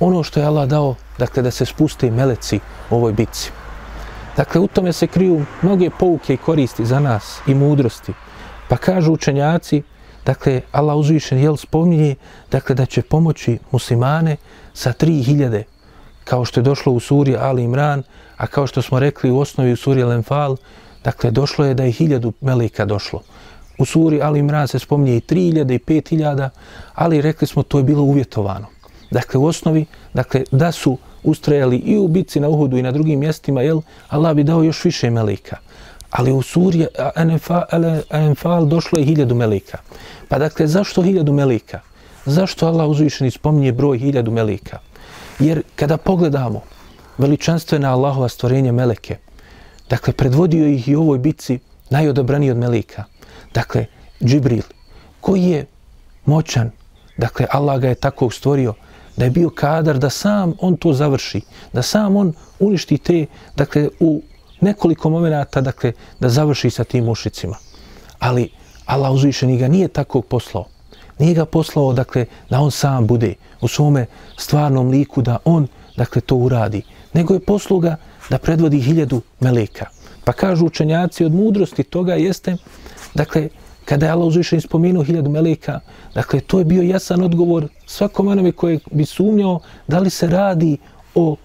ono 0.00 0.22
što 0.22 0.40
je 0.40 0.46
Allah 0.46 0.68
dao, 0.68 0.94
dakle, 1.18 1.42
da 1.42 1.50
se 1.50 1.64
spuste 1.64 2.10
meleci 2.10 2.60
u 2.90 2.96
ovoj 2.96 3.12
bitci. 3.12 3.50
Dakle, 4.36 4.60
u 4.60 4.66
tome 4.66 4.92
se 4.92 5.06
kriju 5.06 5.44
mnoge 5.62 5.90
pouke 5.98 6.34
i 6.34 6.36
koristi 6.36 6.84
za 6.86 7.00
nas 7.00 7.40
i 7.46 7.54
mudrosti. 7.54 8.12
Pa 8.68 8.76
kažu 8.76 9.12
učenjaci, 9.12 9.82
dakle, 10.26 10.60
Allah 10.72 10.96
uzvišen, 10.96 11.38
jel, 11.38 11.56
spominje, 11.56 12.14
dakle, 12.50 12.74
da 12.74 12.86
će 12.86 13.02
pomoći 13.02 13.58
muslimane 13.70 14.36
sa 14.74 14.92
3000, 14.92 15.62
kao 16.24 16.44
što 16.44 16.60
je 16.60 16.64
došlo 16.64 16.92
u 16.92 17.00
suri 17.00 17.36
Ali 17.36 17.62
Imran, 17.62 18.02
a 18.36 18.46
kao 18.46 18.66
što 18.66 18.82
smo 18.82 19.00
rekli 19.00 19.30
u 19.30 19.38
osnovi 19.38 19.72
u 19.72 19.76
suri 19.76 20.04
Lenfal, 20.04 20.56
dakle, 21.04 21.30
došlo 21.30 21.64
je 21.64 21.74
da 21.74 21.84
je 21.84 21.92
1000 21.92 22.32
meleka 22.40 22.84
došlo. 22.84 23.22
U 23.78 23.84
suri 23.84 24.22
Ali 24.22 24.38
Imran 24.38 24.68
se 24.68 24.78
spominje 24.78 25.16
i 25.16 25.20
3000 25.20 25.74
i 25.74 25.78
5000, 25.78 26.48
ali 26.94 27.20
rekli 27.20 27.46
smo 27.46 27.62
to 27.62 27.78
je 27.78 27.84
bilo 27.84 28.02
uvjetovano. 28.02 28.66
Dakle, 29.10 29.40
u 29.40 29.46
osnovi, 29.46 29.86
dakle, 30.14 30.44
da 30.50 30.72
su 30.72 30.98
ustrajali 31.24 31.76
i 31.76 31.98
u 31.98 32.08
bitci 32.08 32.40
na 32.40 32.48
Uhudu 32.48 32.76
i 32.76 32.82
na 32.82 32.92
drugim 32.92 33.20
mjestima, 33.20 33.62
jel, 33.62 33.80
Allah 34.08 34.34
bi 34.34 34.44
dao 34.44 34.62
još 34.62 34.84
više 34.84 35.10
meleka. 35.10 35.56
Ali 36.10 36.32
u 36.32 36.42
suri 36.42 36.86
Enfal 38.10 38.66
došlo 38.66 38.98
je 38.98 39.04
hiljadu 39.04 39.34
meleka. 39.34 39.78
Pa 40.28 40.38
dakle, 40.38 40.66
zašto 40.66 41.02
hiljadu 41.02 41.32
meleka? 41.32 41.80
Zašto 42.24 42.66
Allah 42.66 42.88
uzvišeni 42.88 43.30
spominje 43.30 43.72
broj 43.72 43.98
hiljadu 43.98 44.30
meleka? 44.30 44.78
Jer 45.38 45.62
kada 45.74 45.96
pogledamo 45.96 46.62
veličanstvena 47.18 47.92
Allahova 47.92 48.28
stvorenja 48.28 48.72
meleke, 48.72 49.16
dakle, 49.90 50.12
predvodio 50.12 50.66
ih 50.66 50.88
i 50.88 50.96
u 50.96 51.00
ovoj 51.00 51.18
bitci 51.18 51.58
najodobraniji 51.90 52.50
od 52.50 52.56
meleka. 52.56 53.04
Dakle, 53.54 53.86
Džibril, 54.24 54.62
koji 55.20 55.42
je 55.42 55.66
moćan, 56.24 56.70
dakle, 57.16 57.46
Allah 57.50 57.80
ga 57.80 57.88
je 57.88 57.94
tako 57.94 58.30
stvorio, 58.30 58.74
da 59.16 59.24
je 59.24 59.30
bio 59.30 59.50
kadar 59.50 59.98
da 59.98 60.10
sam 60.10 60.52
on 60.60 60.76
to 60.76 60.92
završi, 60.92 61.40
da 61.72 61.82
sam 61.82 62.16
on 62.16 62.32
uništi 62.58 62.98
te, 62.98 63.26
dakle, 63.56 63.88
u 64.00 64.22
nekoliko 64.60 65.10
momenata, 65.10 65.60
dakle, 65.60 65.92
da 66.20 66.28
završi 66.28 66.70
sa 66.70 66.84
tim 66.84 67.04
mušicima. 67.04 67.56
Ali 68.18 68.50
Allah 68.86 69.12
uzvišeni 69.12 69.58
ga 69.58 69.68
nije 69.68 69.88
tako 69.88 70.22
poslao. 70.22 70.64
Nije 71.18 71.34
ga 71.34 71.44
poslao, 71.44 71.92
dakle, 71.92 72.26
da 72.50 72.60
on 72.60 72.70
sam 72.70 73.06
bude 73.06 73.34
u 73.60 73.68
svome 73.68 74.06
stvarnom 74.38 74.90
liku, 74.90 75.22
da 75.22 75.38
on, 75.44 75.66
dakle, 75.96 76.20
to 76.20 76.36
uradi. 76.36 76.82
Nego 77.12 77.34
je 77.34 77.40
posluga 77.40 77.96
da 78.30 78.38
predvodi 78.38 78.80
hiljadu 78.80 79.22
meleka. 79.40 79.86
Pa 80.24 80.32
kažu 80.32 80.66
učenjaci 80.66 81.24
od 81.24 81.32
mudrosti 81.32 81.82
toga 81.82 82.14
jeste, 82.14 82.56
dakle, 83.14 83.48
kada 83.84 84.06
je 84.06 84.12
Allah 84.12 84.26
uzvišen 84.26 84.60
spomenuo 84.60 85.04
hiljadu 85.04 85.30
meleka, 85.30 85.80
dakle, 86.14 86.40
to 86.40 86.58
je 86.58 86.64
bio 86.64 86.82
jasan 86.82 87.22
odgovor 87.22 87.68
svakom 87.86 88.28
onome 88.28 88.52
koje 88.52 88.78
bi 88.90 89.04
sumnjao 89.04 89.60
da 89.88 89.98
li 89.98 90.10
se 90.10 90.26
radi 90.26 90.76
o, 91.14 91.36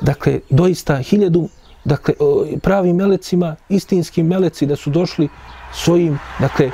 dakle, 0.00 0.40
doista 0.50 0.96
hiljadu, 0.96 1.48
dakle, 1.84 2.14
pravim 2.62 2.96
melecima, 2.96 3.56
istinskim 3.68 4.26
meleci 4.26 4.66
da 4.66 4.76
su 4.76 4.90
došli 4.90 5.28
svojim, 5.72 6.18
dakle, 6.40 6.66
e, 6.66 6.70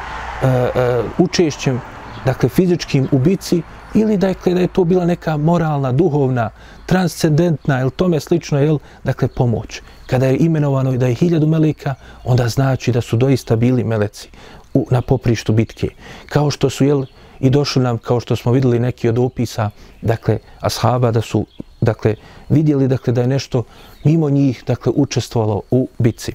e, 0.47 1.03
učešćem, 1.19 1.81
dakle, 2.25 2.49
fizičkim 2.49 3.09
ubici, 3.13 3.63
ili 3.95 4.17
dakle, 4.17 4.55
da 4.55 4.61
je 4.61 4.69
to 4.69 4.85
bila 4.85 5.07
neka 5.07 5.37
moralna, 5.37 5.93
duhovna, 5.93 6.51
transcendentna, 6.87 7.81
ili 7.81 7.91
tome 7.91 8.21
slično, 8.21 8.59
jel, 8.59 8.79
dakle, 9.05 9.29
pomoć. 9.29 9.81
Kada 10.07 10.27
je 10.27 10.37
imenovano 10.39 10.93
da 10.97 11.07
je 11.07 11.15
hiljadu 11.15 11.47
meleka, 11.47 11.95
onda 12.25 12.49
znači 12.49 12.93
da 12.93 13.01
su 13.01 13.17
doista 13.17 13.57
bili 13.57 13.85
meleci 13.85 14.29
u, 14.75 14.87
na 14.91 15.03
poprištu 15.03 15.53
bitke. 15.53 15.89
Kao 16.27 16.51
što 16.51 16.71
su, 16.71 16.85
jel, 16.85 17.05
i 17.41 17.51
došli 17.51 17.83
nam, 17.83 17.99
kao 17.99 18.21
što 18.21 18.37
smo 18.37 18.53
videli 18.53 18.79
neki 18.79 19.09
od 19.09 19.19
opisa, 19.19 19.71
dakle, 20.03 20.39
ashaba, 20.61 21.11
da 21.11 21.21
su, 21.21 21.47
dakle, 21.81 22.15
vidjeli, 22.49 22.89
dakle, 22.89 23.13
da 23.13 23.21
je 23.21 23.27
nešto 23.27 23.65
mimo 24.05 24.31
njih, 24.31 24.65
dakle, 24.67 24.93
učestvovalo 24.97 25.63
u 25.71 25.89
bitci. 25.99 26.33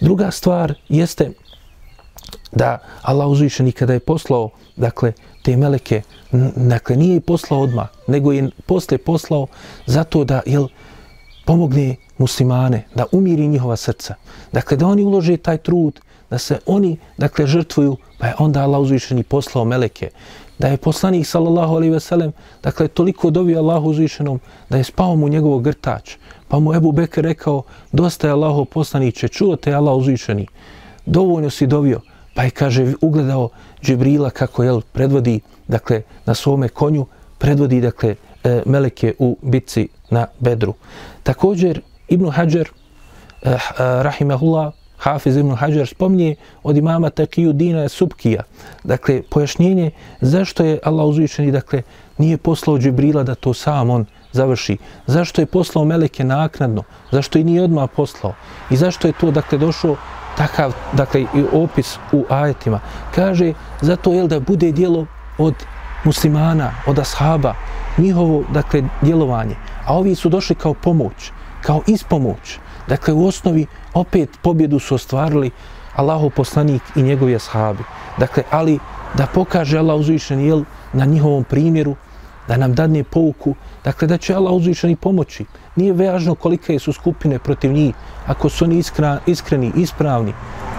Druga 0.00 0.30
stvar 0.30 0.74
jeste 0.88 1.30
da 2.52 2.78
Allah 3.02 3.28
uzvišeni 3.28 3.72
kada 3.72 3.92
je 3.92 4.00
poslao, 4.00 4.50
dakle, 4.76 5.12
te 5.44 5.56
meleke, 5.56 6.02
dakle, 6.56 6.96
nije 6.96 7.16
i 7.16 7.20
poslao 7.20 7.60
odmah, 7.60 7.88
nego 8.06 8.32
je 8.32 8.50
posle 8.66 8.98
poslao 8.98 9.46
zato 9.86 10.24
da, 10.24 10.40
jel, 10.46 10.68
pomogne 11.44 11.96
muslimane, 12.18 12.86
da 12.94 13.04
umiri 13.12 13.48
njihova 13.48 13.76
srca. 13.76 14.14
Dakle, 14.52 14.76
da 14.76 14.86
oni 14.86 15.04
ulože 15.04 15.36
taj 15.36 15.58
trud, 15.58 16.00
da 16.30 16.38
se 16.38 16.58
oni, 16.66 16.96
dakle, 17.18 17.46
žrtvuju, 17.46 17.96
pa 18.18 18.26
je 18.26 18.34
onda 18.38 18.62
Allah 18.62 18.80
uzvišeni 18.80 19.22
poslao 19.22 19.64
meleke. 19.64 20.10
Da 20.58 20.68
je 20.68 20.76
poslanik, 20.76 21.26
sallallahu 21.26 21.74
alaihi 21.74 21.92
veselem, 21.92 22.32
dakle, 22.62 22.88
toliko 22.88 23.30
dobio 23.30 23.58
Allahu 23.58 23.90
uzvišenom, 23.90 24.40
da 24.70 24.80
je 24.80 24.84
spao 24.84 25.16
mu 25.16 25.28
njegov 25.28 25.58
grtač. 25.60 26.16
Pa 26.48 26.58
mu 26.58 26.74
Ebu 26.74 26.92
Bekr 26.92 27.20
rekao, 27.20 27.62
dosta 27.92 28.26
je 28.26 28.32
Allahu 28.32 28.64
poslaniće, 28.64 29.28
čuo 29.28 29.56
te 29.56 29.74
Allah 29.74 29.96
uzvišeni, 29.96 30.46
dovoljno 31.06 31.50
si 31.50 31.66
dobio. 31.66 32.00
Pa 32.34 32.42
je, 32.42 32.50
kaže, 32.50 32.94
ugledao 33.00 33.48
Džibrila 33.84 34.30
kako, 34.30 34.62
jel, 34.64 34.80
predvodi, 34.92 35.40
dakle, 35.68 36.02
na 36.26 36.34
svome 36.34 36.68
konju, 36.68 37.06
predvodi, 37.38 37.80
dakle, 37.80 38.14
e, 38.44 38.62
meleke 38.66 39.14
u 39.18 39.36
bitci 39.42 39.88
na 40.10 40.26
Bedru. 40.40 40.74
Također, 41.22 41.80
Ibn 42.08 42.30
Hajar, 42.30 42.68
eh, 43.42 43.58
rahimahullah, 43.78 44.72
Hafiz 45.04 45.36
ibn 45.36 45.54
Hajar 45.54 45.86
spomnije 45.86 46.36
od 46.62 46.76
imama 46.76 47.10
Takiju 47.10 47.52
Dina 47.52 47.88
Subkija. 47.88 48.42
Dakle, 48.84 49.22
pojašnjenje 49.30 49.90
zašto 50.20 50.64
je 50.64 50.78
Allah 50.84 51.06
uzvišeni, 51.06 51.52
dakle, 51.52 51.82
nije 52.18 52.36
poslao 52.36 52.78
Džibrila 52.78 53.22
da 53.22 53.34
to 53.34 53.54
sam 53.54 53.90
on 53.90 54.06
završi. 54.32 54.76
Zašto 55.06 55.42
je 55.42 55.46
poslao 55.46 55.84
Meleke 55.84 56.24
naknadno? 56.24 56.82
Zašto 57.10 57.38
je 57.38 57.44
nije 57.44 57.62
odmah 57.62 57.90
poslao? 57.96 58.34
I 58.70 58.76
zašto 58.76 59.08
je 59.08 59.12
to, 59.20 59.30
dakle, 59.30 59.58
došlo 59.58 59.96
takav, 60.36 60.72
dakle, 60.92 61.20
i 61.20 61.44
opis 61.52 61.98
u 62.12 62.24
ajetima? 62.28 62.80
Kaže, 63.14 63.52
zato 63.80 64.12
je 64.12 64.28
da 64.28 64.40
bude 64.40 64.72
dijelo 64.72 65.06
od 65.38 65.54
muslimana, 66.04 66.70
od 66.86 66.98
ashaba, 66.98 67.54
njihovo, 67.98 68.44
dakle, 68.52 68.82
djelovanje. 69.02 69.56
A 69.86 69.94
ovi 69.94 70.14
su 70.14 70.28
došli 70.28 70.56
kao 70.56 70.74
pomoć, 70.74 71.32
kao 71.62 71.82
ispomoć. 71.86 72.58
Dakle, 72.88 73.14
u 73.14 73.26
osnovi 73.26 73.66
opet 73.94 74.28
pobjedu 74.42 74.78
su 74.78 74.94
ostvarili 74.94 75.50
Allahov 75.96 76.30
poslanik 76.30 76.82
i 76.96 77.02
njegovi 77.02 77.36
ashabi. 77.36 77.82
Dakle, 78.18 78.42
ali 78.50 78.78
da 79.14 79.26
pokaže 79.26 79.78
Allah 79.78 79.96
uzvišen 79.96 80.40
jel 80.40 80.64
na 80.92 81.04
njihovom 81.04 81.44
primjeru, 81.44 81.96
da 82.48 82.56
nam 82.56 82.74
dadne 82.74 83.04
pouku, 83.04 83.54
dakle 83.84 84.08
da 84.08 84.18
će 84.18 84.34
Allah 84.34 84.52
uzvišen 84.52 84.90
i 84.90 84.96
pomoći. 84.96 85.44
Nije 85.76 85.92
važno 85.92 86.34
kolike 86.34 86.78
su 86.78 86.92
skupine 86.92 87.38
protiv 87.38 87.72
njih, 87.72 87.94
ako 88.26 88.48
su 88.48 88.64
oni 88.64 88.78
iskra, 88.78 89.20
iskreni, 89.26 89.72
ispravni, 89.76 90.32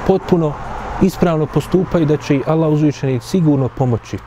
potpuno 0.08 0.54
ispravno 1.02 1.46
postupaju, 1.46 2.06
da 2.06 2.18
će 2.18 2.36
i 2.36 2.44
Allah 2.46 2.72
uzvišeni 2.74 3.20
sigurno 3.20 3.70
pomoći. 3.78 4.18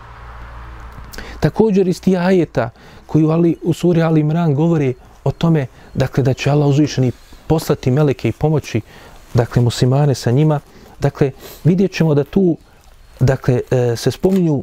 Također 1.41 1.89
iz 1.89 2.01
tih 2.01 2.19
ajeta 2.19 2.71
koji 3.07 3.25
u, 3.25 3.31
Ali, 3.31 3.57
u 3.63 3.73
suri 3.73 4.03
Ali 4.03 4.21
Imran 4.21 4.55
govori 4.55 4.95
o 5.25 5.31
tome, 5.31 5.67
dakle 5.95 6.23
da 6.23 6.35
će 6.35 6.51
Allah 6.51 6.69
uzvišeni 6.69 7.13
poslati 7.47 7.91
meleke 7.91 8.29
i 8.29 8.33
pomoći 8.33 8.81
dakle 9.35 9.63
muslimane 9.63 10.15
sa 10.15 10.31
njima 10.31 10.61
dakle 11.01 11.31
vidjet 11.65 11.93
ćemo 11.93 12.15
da 12.15 12.25
tu 12.25 12.57
dakle 13.21 13.61
e, 13.71 13.97
se 13.97 14.11
spominju 14.11 14.63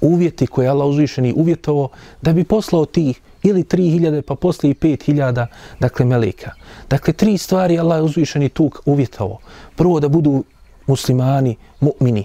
uvjeti 0.00 0.46
koje 0.46 0.68
Allah 0.68 0.86
uzvišeni 0.86 1.32
uvjetovo 1.36 1.88
da 2.22 2.32
bi 2.32 2.44
poslao 2.44 2.86
tih 2.86 3.20
ili 3.48 3.64
3000 3.64 4.22
pa 4.22 4.34
posle 4.34 4.70
i 4.70 4.74
5000 4.74 5.46
dakle 5.80 6.06
meleka. 6.06 6.50
Dakle 6.90 7.12
tri 7.12 7.38
stvari 7.38 7.78
Allah 7.78 8.04
uzvišeni 8.04 8.48
tuk 8.48 8.82
uvjetovo. 8.84 9.38
Prvo 9.76 10.00
da 10.00 10.08
budu 10.08 10.44
muslimani, 10.86 11.56
mu'mini. 11.80 12.24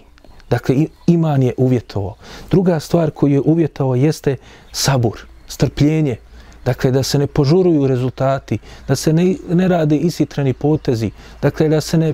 Dakle, 0.50 0.76
iman 1.08 1.44
je 1.44 1.54
uvjetovo. 1.58 2.16
Druga 2.52 2.80
stvar 2.80 3.12
koju 3.12 3.34
je 3.34 3.42
uvjetovo 3.42 3.96
jeste 3.96 4.36
sabur, 4.72 5.20
strpljenje. 5.48 6.18
Dakle, 6.66 6.92
da 6.92 7.04
se 7.04 7.20
ne 7.20 7.28
požuruju 7.28 7.88
rezultati, 7.88 8.58
da 8.88 8.96
se 8.96 9.14
ne, 9.14 9.36
ne 9.50 9.68
rade 9.68 9.98
isitreni 9.98 10.54
potezi, 10.54 11.12
dakle, 11.42 11.70
da 11.70 11.82
se 11.82 11.98
ne 11.98 12.14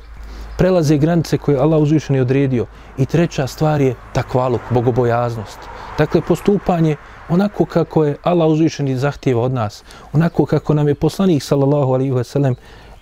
prelaze 0.58 0.97
granice 0.97 1.38
koje 1.38 1.58
Allah 1.58 1.82
uzvišen 1.82 2.16
je 2.16 2.22
odredio. 2.22 2.66
I 2.97 3.05
treća 3.05 3.47
stvar 3.47 3.82
je 3.82 3.95
takvaluk, 4.14 4.62
bogobojaznost. 4.70 5.60
Dakle, 5.97 6.22
postupanje 6.22 6.95
onako 7.30 7.65
kako 7.65 8.05
je 8.05 8.17
Allah 8.23 8.47
uzvišeni 8.47 8.97
zahtjeva 8.97 9.41
od 9.41 9.53
nas, 9.53 9.84
onako 10.13 10.45
kako 10.45 10.73
nam 10.73 10.88
je 10.88 10.95
poslanik 10.95 11.43
sallallahu 11.43 11.93
alaihi 11.93 12.11
ve 12.11 12.23
sellem 12.23 12.55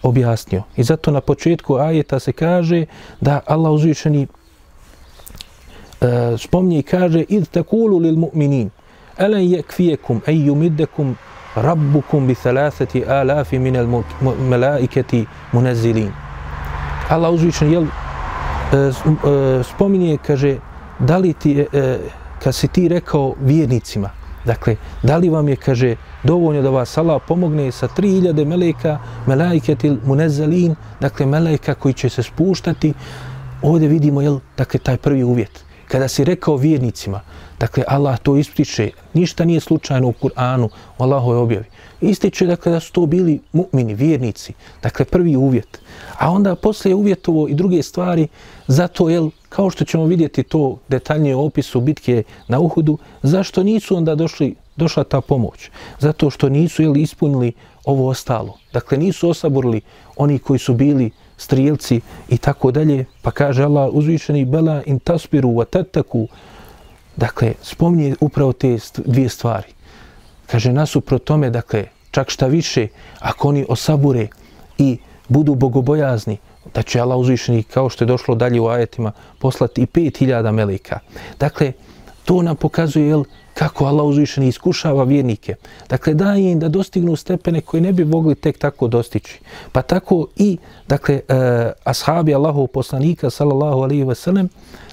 objasnio. 0.03 0.63
I 0.76 0.84
zato 0.84 1.11
na 1.11 1.21
početku 1.21 1.76
ajeta 1.76 2.19
se 2.19 2.32
kaže 2.32 2.86
da 3.21 3.39
Allah 3.45 3.71
uzvišeni 3.71 4.28
e, 6.01 6.38
spomni 6.38 6.80
i 6.80 6.84
kaže 6.84 7.23
id 7.30 7.47
takulu 7.47 7.99
lil 7.99 8.17
mu'minin 8.17 8.69
elen 9.17 9.41
yekfijekum 9.41 10.21
ej 10.28 10.45
yumiddekum 10.47 11.15
rabbukum 11.55 12.28
bi 12.28 12.36
thalathati 12.36 13.05
alafi 13.05 13.59
min 13.59 13.78
al 13.78 13.88
malaikati 14.49 15.26
munazzilin. 15.51 16.11
Allah 17.09 17.32
uzvišen 17.32 17.71
jel, 17.71 17.84
e, 17.84 18.78
e, 18.78 19.63
spominje, 19.63 20.17
kaže, 20.17 20.57
da 20.99 21.17
li 21.17 21.34
ti, 21.34 21.65
e, 21.73 21.99
kad 22.43 22.55
si 22.55 22.67
ti 22.67 22.88
rekao 22.88 23.36
vjernicima, 23.41 24.09
dakle, 24.45 24.75
da 25.03 25.17
li 25.17 25.29
vam 25.29 25.49
je, 25.49 25.55
kaže, 25.55 25.95
dovoljno 26.23 26.61
da 26.61 26.69
vas 26.69 26.97
Allah 26.97 27.21
pomogne 27.27 27.71
sa 27.71 27.88
3000 27.88 28.45
meleka, 28.45 28.99
melajketil 29.27 29.97
munezalin, 30.05 30.75
dakle, 30.99 31.25
meleka 31.25 31.73
koji 31.73 31.93
će 31.93 32.09
se 32.09 32.23
spuštati, 32.23 32.93
ovdje 33.61 33.88
vidimo, 33.88 34.21
jel, 34.21 34.39
dakle, 34.57 34.79
taj 34.79 34.97
prvi 34.97 35.23
uvjet. 35.23 35.65
Kada 35.88 36.07
si 36.07 36.23
rekao 36.23 36.57
vjernicima, 36.57 37.21
dakle, 37.59 37.83
Allah 37.88 38.19
to 38.19 38.38
ističe, 38.38 38.91
ništa 39.13 39.45
nije 39.45 39.59
slučajno 39.59 40.07
u 40.07 40.13
Kur'anu, 40.13 40.69
u 40.97 41.03
Allahove 41.03 41.38
objavi. 41.38 41.65
Ističe, 42.01 42.45
dakle, 42.45 42.71
da 42.71 42.79
su 42.79 42.91
to 42.91 43.05
bili 43.05 43.39
mu'mini, 43.53 43.95
vjernici, 43.95 44.53
dakle, 44.83 45.05
prvi 45.05 45.36
uvjet. 45.36 45.81
A 46.19 46.31
onda 46.31 46.55
poslije 46.55 46.95
uvjetovo 46.95 47.47
i 47.47 47.53
druge 47.53 47.83
stvari, 47.83 48.27
zato, 48.67 49.09
jel, 49.09 49.29
kao 49.56 49.70
što 49.70 49.86
ćemo 49.86 50.06
vidjeti 50.06 50.43
to 50.43 50.78
detaljnije 50.88 51.36
u 51.36 51.45
opisu 51.45 51.82
bitke 51.82 52.24
na 52.47 52.60
Uhudu, 52.60 52.97
zašto 53.24 53.64
nisu 53.64 53.97
onda 53.97 54.16
došli, 54.16 54.56
došla 54.76 55.03
ta 55.03 55.22
pomoć? 55.22 55.70
Zato 55.99 56.30
što 56.30 56.49
nisu, 56.49 56.82
jeli, 56.82 57.01
ispunili 57.01 57.53
ovo 57.86 58.10
ostalo. 58.10 58.58
Dakle, 58.74 58.97
nisu 58.97 59.30
osaborili 59.30 59.82
oni 60.18 60.39
koji 60.39 60.60
su 60.60 60.74
bili 60.74 61.12
strijelci 61.38 62.01
i 62.30 62.38
tako 62.38 62.72
dalje. 62.72 63.06
Pa 63.22 63.32
kaže 63.32 63.64
Allah 63.64 63.89
uzvišeni 63.93 64.45
bela 64.45 64.82
in 64.86 64.99
taspiru 64.99 65.49
wa 65.49 65.66
tataku. 65.66 66.28
Dakle, 67.16 67.53
spominje 67.62 68.16
upravo 68.20 68.53
te 68.53 68.78
dvije 69.06 69.30
stvari. 69.30 69.68
Kaže, 70.45 70.74
nasuprot 70.74 71.24
tome, 71.24 71.49
dakle, 71.49 71.86
čak 72.12 72.30
šta 72.30 72.47
više, 72.47 72.88
ako 73.20 73.47
oni 73.47 73.66
osabure 73.70 74.28
i 74.78 74.97
budu 75.30 75.56
bogobojazni, 75.56 76.38
da 76.74 76.82
će 76.82 76.99
Allah 76.99 77.18
uzvišeni, 77.18 77.63
kao 77.63 77.89
što 77.89 78.03
je 78.03 78.07
došlo 78.07 78.36
dalje 78.36 78.59
u 78.61 78.68
ajetima, 78.68 79.11
poslati 79.39 79.82
i 79.82 79.86
5000 79.86 80.51
melika. 80.51 80.99
Dakle, 81.39 81.72
to 82.26 82.41
nam 82.41 82.55
pokazuje 82.55 83.07
jel, 83.07 83.24
kako 83.53 83.86
Allah 83.86 84.05
uzvišeni 84.05 84.47
iskušava 84.47 85.03
vjernike. 85.03 85.55
Dakle, 85.89 86.13
daje 86.13 86.51
im 86.51 86.59
da 86.59 86.70
dostignu 86.70 87.16
stepene 87.16 87.61
koje 87.61 87.82
ne 87.82 87.93
bi 87.93 88.05
mogli 88.05 88.36
tek 88.36 88.57
tako 88.57 88.88
dostići. 88.88 89.39
Pa 89.72 89.82
tako 89.82 90.28
i, 90.36 90.57
dakle, 90.88 91.22
eh, 91.28 91.72
ashabi 91.84 92.36
Allahov 92.36 92.68
poslanika, 92.68 93.30
sallallahu 93.30 93.82
alaihi 93.82 94.03
ve 94.03 94.16
sellem, 94.16 94.49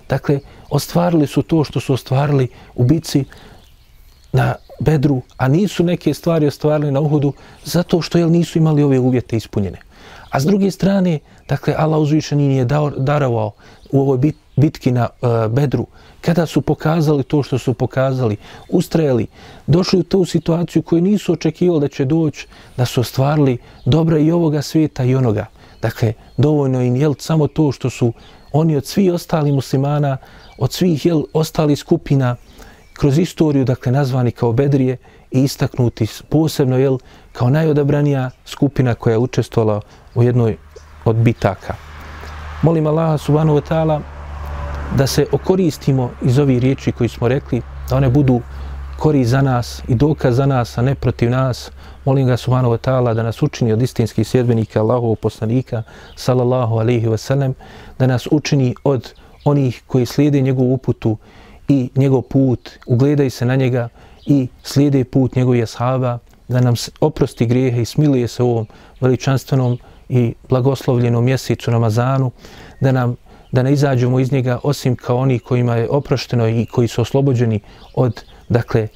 dakle, 0.09 0.41
ostvarili 0.71 1.27
su 1.27 1.43
to 1.43 1.65
što 1.65 1.81
su 1.81 1.95
ostvarili 1.95 2.49
u 2.75 2.85
bici 2.85 3.25
na 4.33 4.55
Bedru, 4.81 5.23
a 5.37 5.49
nisu 5.49 5.85
neke 5.85 6.15
stvari 6.15 6.47
ostvarili 6.47 6.93
na 6.93 7.01
Uhudu 7.01 7.33
zato 7.65 8.03
što 8.03 8.19
jel, 8.19 8.31
nisu 8.31 8.59
imali 8.59 8.83
ove 8.83 8.99
uvjete 8.99 9.37
ispunjene. 9.37 9.79
A 10.33 10.41
s 10.41 10.45
druge 10.45 10.71
strane, 10.71 11.19
dakle, 11.49 11.75
Allah 11.79 12.01
uzvišeni 12.01 12.49
nije 12.49 12.65
darovao 12.97 13.53
u 13.91 14.01
ovoj 14.01 14.33
bitki 14.57 14.91
na 14.91 15.09
uh, 15.21 15.53
Bedru, 15.53 15.87
kada 16.21 16.47
su 16.47 16.63
pokazali 16.63 17.23
to 17.23 17.43
što 17.43 17.59
su 17.59 17.75
pokazali, 17.75 18.37
ustrajali, 18.69 19.27
došli 19.67 20.01
u 20.01 20.03
tu 20.03 20.25
situaciju 20.25 20.83
koju 20.83 21.03
nisu 21.03 21.33
očekivali 21.33 21.81
da 21.81 21.89
će 21.89 22.05
doći, 22.05 22.47
da 22.77 22.85
su 22.85 23.01
ostvarili 23.01 23.59
dobra 23.85 24.19
i 24.19 24.31
ovoga 24.31 24.63
svijeta 24.63 25.05
i 25.05 25.15
onoga. 25.15 25.47
Dakle, 25.83 26.13
dovoljno 26.37 26.83
im 26.83 26.97
je 26.97 27.09
samo 27.19 27.47
to 27.47 27.73
što 27.73 27.91
su 27.91 28.13
oni 28.53 28.77
od 28.77 28.87
svih 28.87 29.13
ostalih 29.13 29.53
muslimana, 29.53 30.17
od 30.59 30.73
svih 30.73 31.07
jel, 31.07 31.23
ostali 31.33 31.77
skupina 31.77 32.37
kroz 32.93 33.19
istoriju, 33.19 33.65
dakle, 33.65 33.93
nazvani 33.93 34.31
kao 34.31 34.53
Bedrije 34.53 34.97
i 35.31 35.43
istaknuti 35.43 36.07
posebno 36.29 36.79
jel, 36.79 36.99
kao 37.33 37.51
najodabranija 37.51 38.31
skupina 38.47 38.95
koja 38.95 39.13
je 39.13 39.19
učestvovala 39.19 39.81
u 40.15 40.23
jednoj 40.23 40.57
od 41.05 41.17
bitaka. 41.17 41.75
Molim 42.63 42.87
Allaha 42.87 43.19
subhanahu 43.19 43.59
wa 43.59 43.63
ta'ala 43.71 44.01
da 44.97 45.07
se 45.07 45.27
okoristimo 45.33 46.11
iz 46.23 46.39
ovih 46.39 46.59
riječi 46.59 46.93
koji 46.93 47.09
smo 47.09 47.29
rekli, 47.29 47.63
da 47.91 47.97
one 47.97 48.09
budu 48.09 48.41
kori 48.99 49.25
za 49.25 49.43
nas 49.43 49.83
i 49.89 49.95
dokaz 49.95 50.37
za 50.37 50.47
nas, 50.47 50.79
a 50.79 50.83
ne 50.83 50.95
protiv 50.95 51.31
nas. 51.31 51.71
Molim 52.05 52.27
ga 52.27 52.37
subhanahu 52.37 52.75
wa 52.75 52.79
ta'ala 52.79 53.15
da 53.15 53.23
nas 53.23 53.43
učini 53.43 53.73
od 53.73 53.83
istinskih 53.83 54.29
sjedbenika 54.29 54.81
Allahovog 54.81 55.19
poslanika, 55.19 55.83
sallallahu 56.17 56.79
alaihi 56.79 57.07
wa 57.07 57.17
sallam, 57.17 57.55
da 57.99 58.07
nas 58.07 58.29
učini 58.31 58.75
od 58.85 59.13
onih 59.45 59.83
koji 59.87 60.07
slijede 60.07 60.41
njegovu 60.41 60.75
uputu 60.75 61.17
i 61.69 61.91
njegov 61.97 62.23
put, 62.23 62.71
ugledaju 62.87 63.31
se 63.31 63.45
na 63.45 63.57
njega 63.57 63.89
i 64.27 64.49
slijede 64.63 65.05
put 65.05 65.37
njegovih 65.37 65.63
ashaba, 65.63 66.19
da 66.49 66.61
nam 66.61 66.75
oprosti 67.01 67.47
grijehe 67.47 67.83
i 67.83 67.85
smiluje 67.85 68.29
se 68.29 68.43
u 68.43 68.51
ovom 68.51 68.67
veličanstvenom 69.01 69.79
i 70.09 70.35
blagoslovljenom 70.49 71.25
mjesecu 71.25 71.71
Ramazanu, 71.71 72.31
da 72.81 72.93
nam 72.93 73.17
da 73.53 73.63
ne 73.63 73.73
izađemo 73.73 74.21
iz 74.21 74.33
njega 74.33 74.59
osim 74.63 74.97
kao 74.97 75.17
oni 75.17 75.39
kojima 75.39 75.77
je 75.77 75.89
oprošteno 75.91 76.49
i 76.49 76.67
koji 76.67 76.89
su 76.89 77.03
oslobođeni 77.03 77.61
od, 77.95 78.25
dakle, 78.49 78.81
eh, 78.81 78.89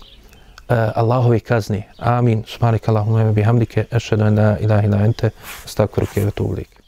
Allahove 0.94 1.40
kazne. 1.40 1.82
Amin. 1.98 2.42
Subhanak 2.46 2.88
Allahumma 2.88 3.32
bihamdike. 3.32 3.84
Ešhedu 3.92 4.24
en 4.24 4.38
la 4.38 4.58
ilaha 4.58 4.86
illa 4.86 5.04
ente. 5.04 5.30
Astaghfiruke 5.64 6.20
wa 6.20 6.28
atubu. 6.28 6.75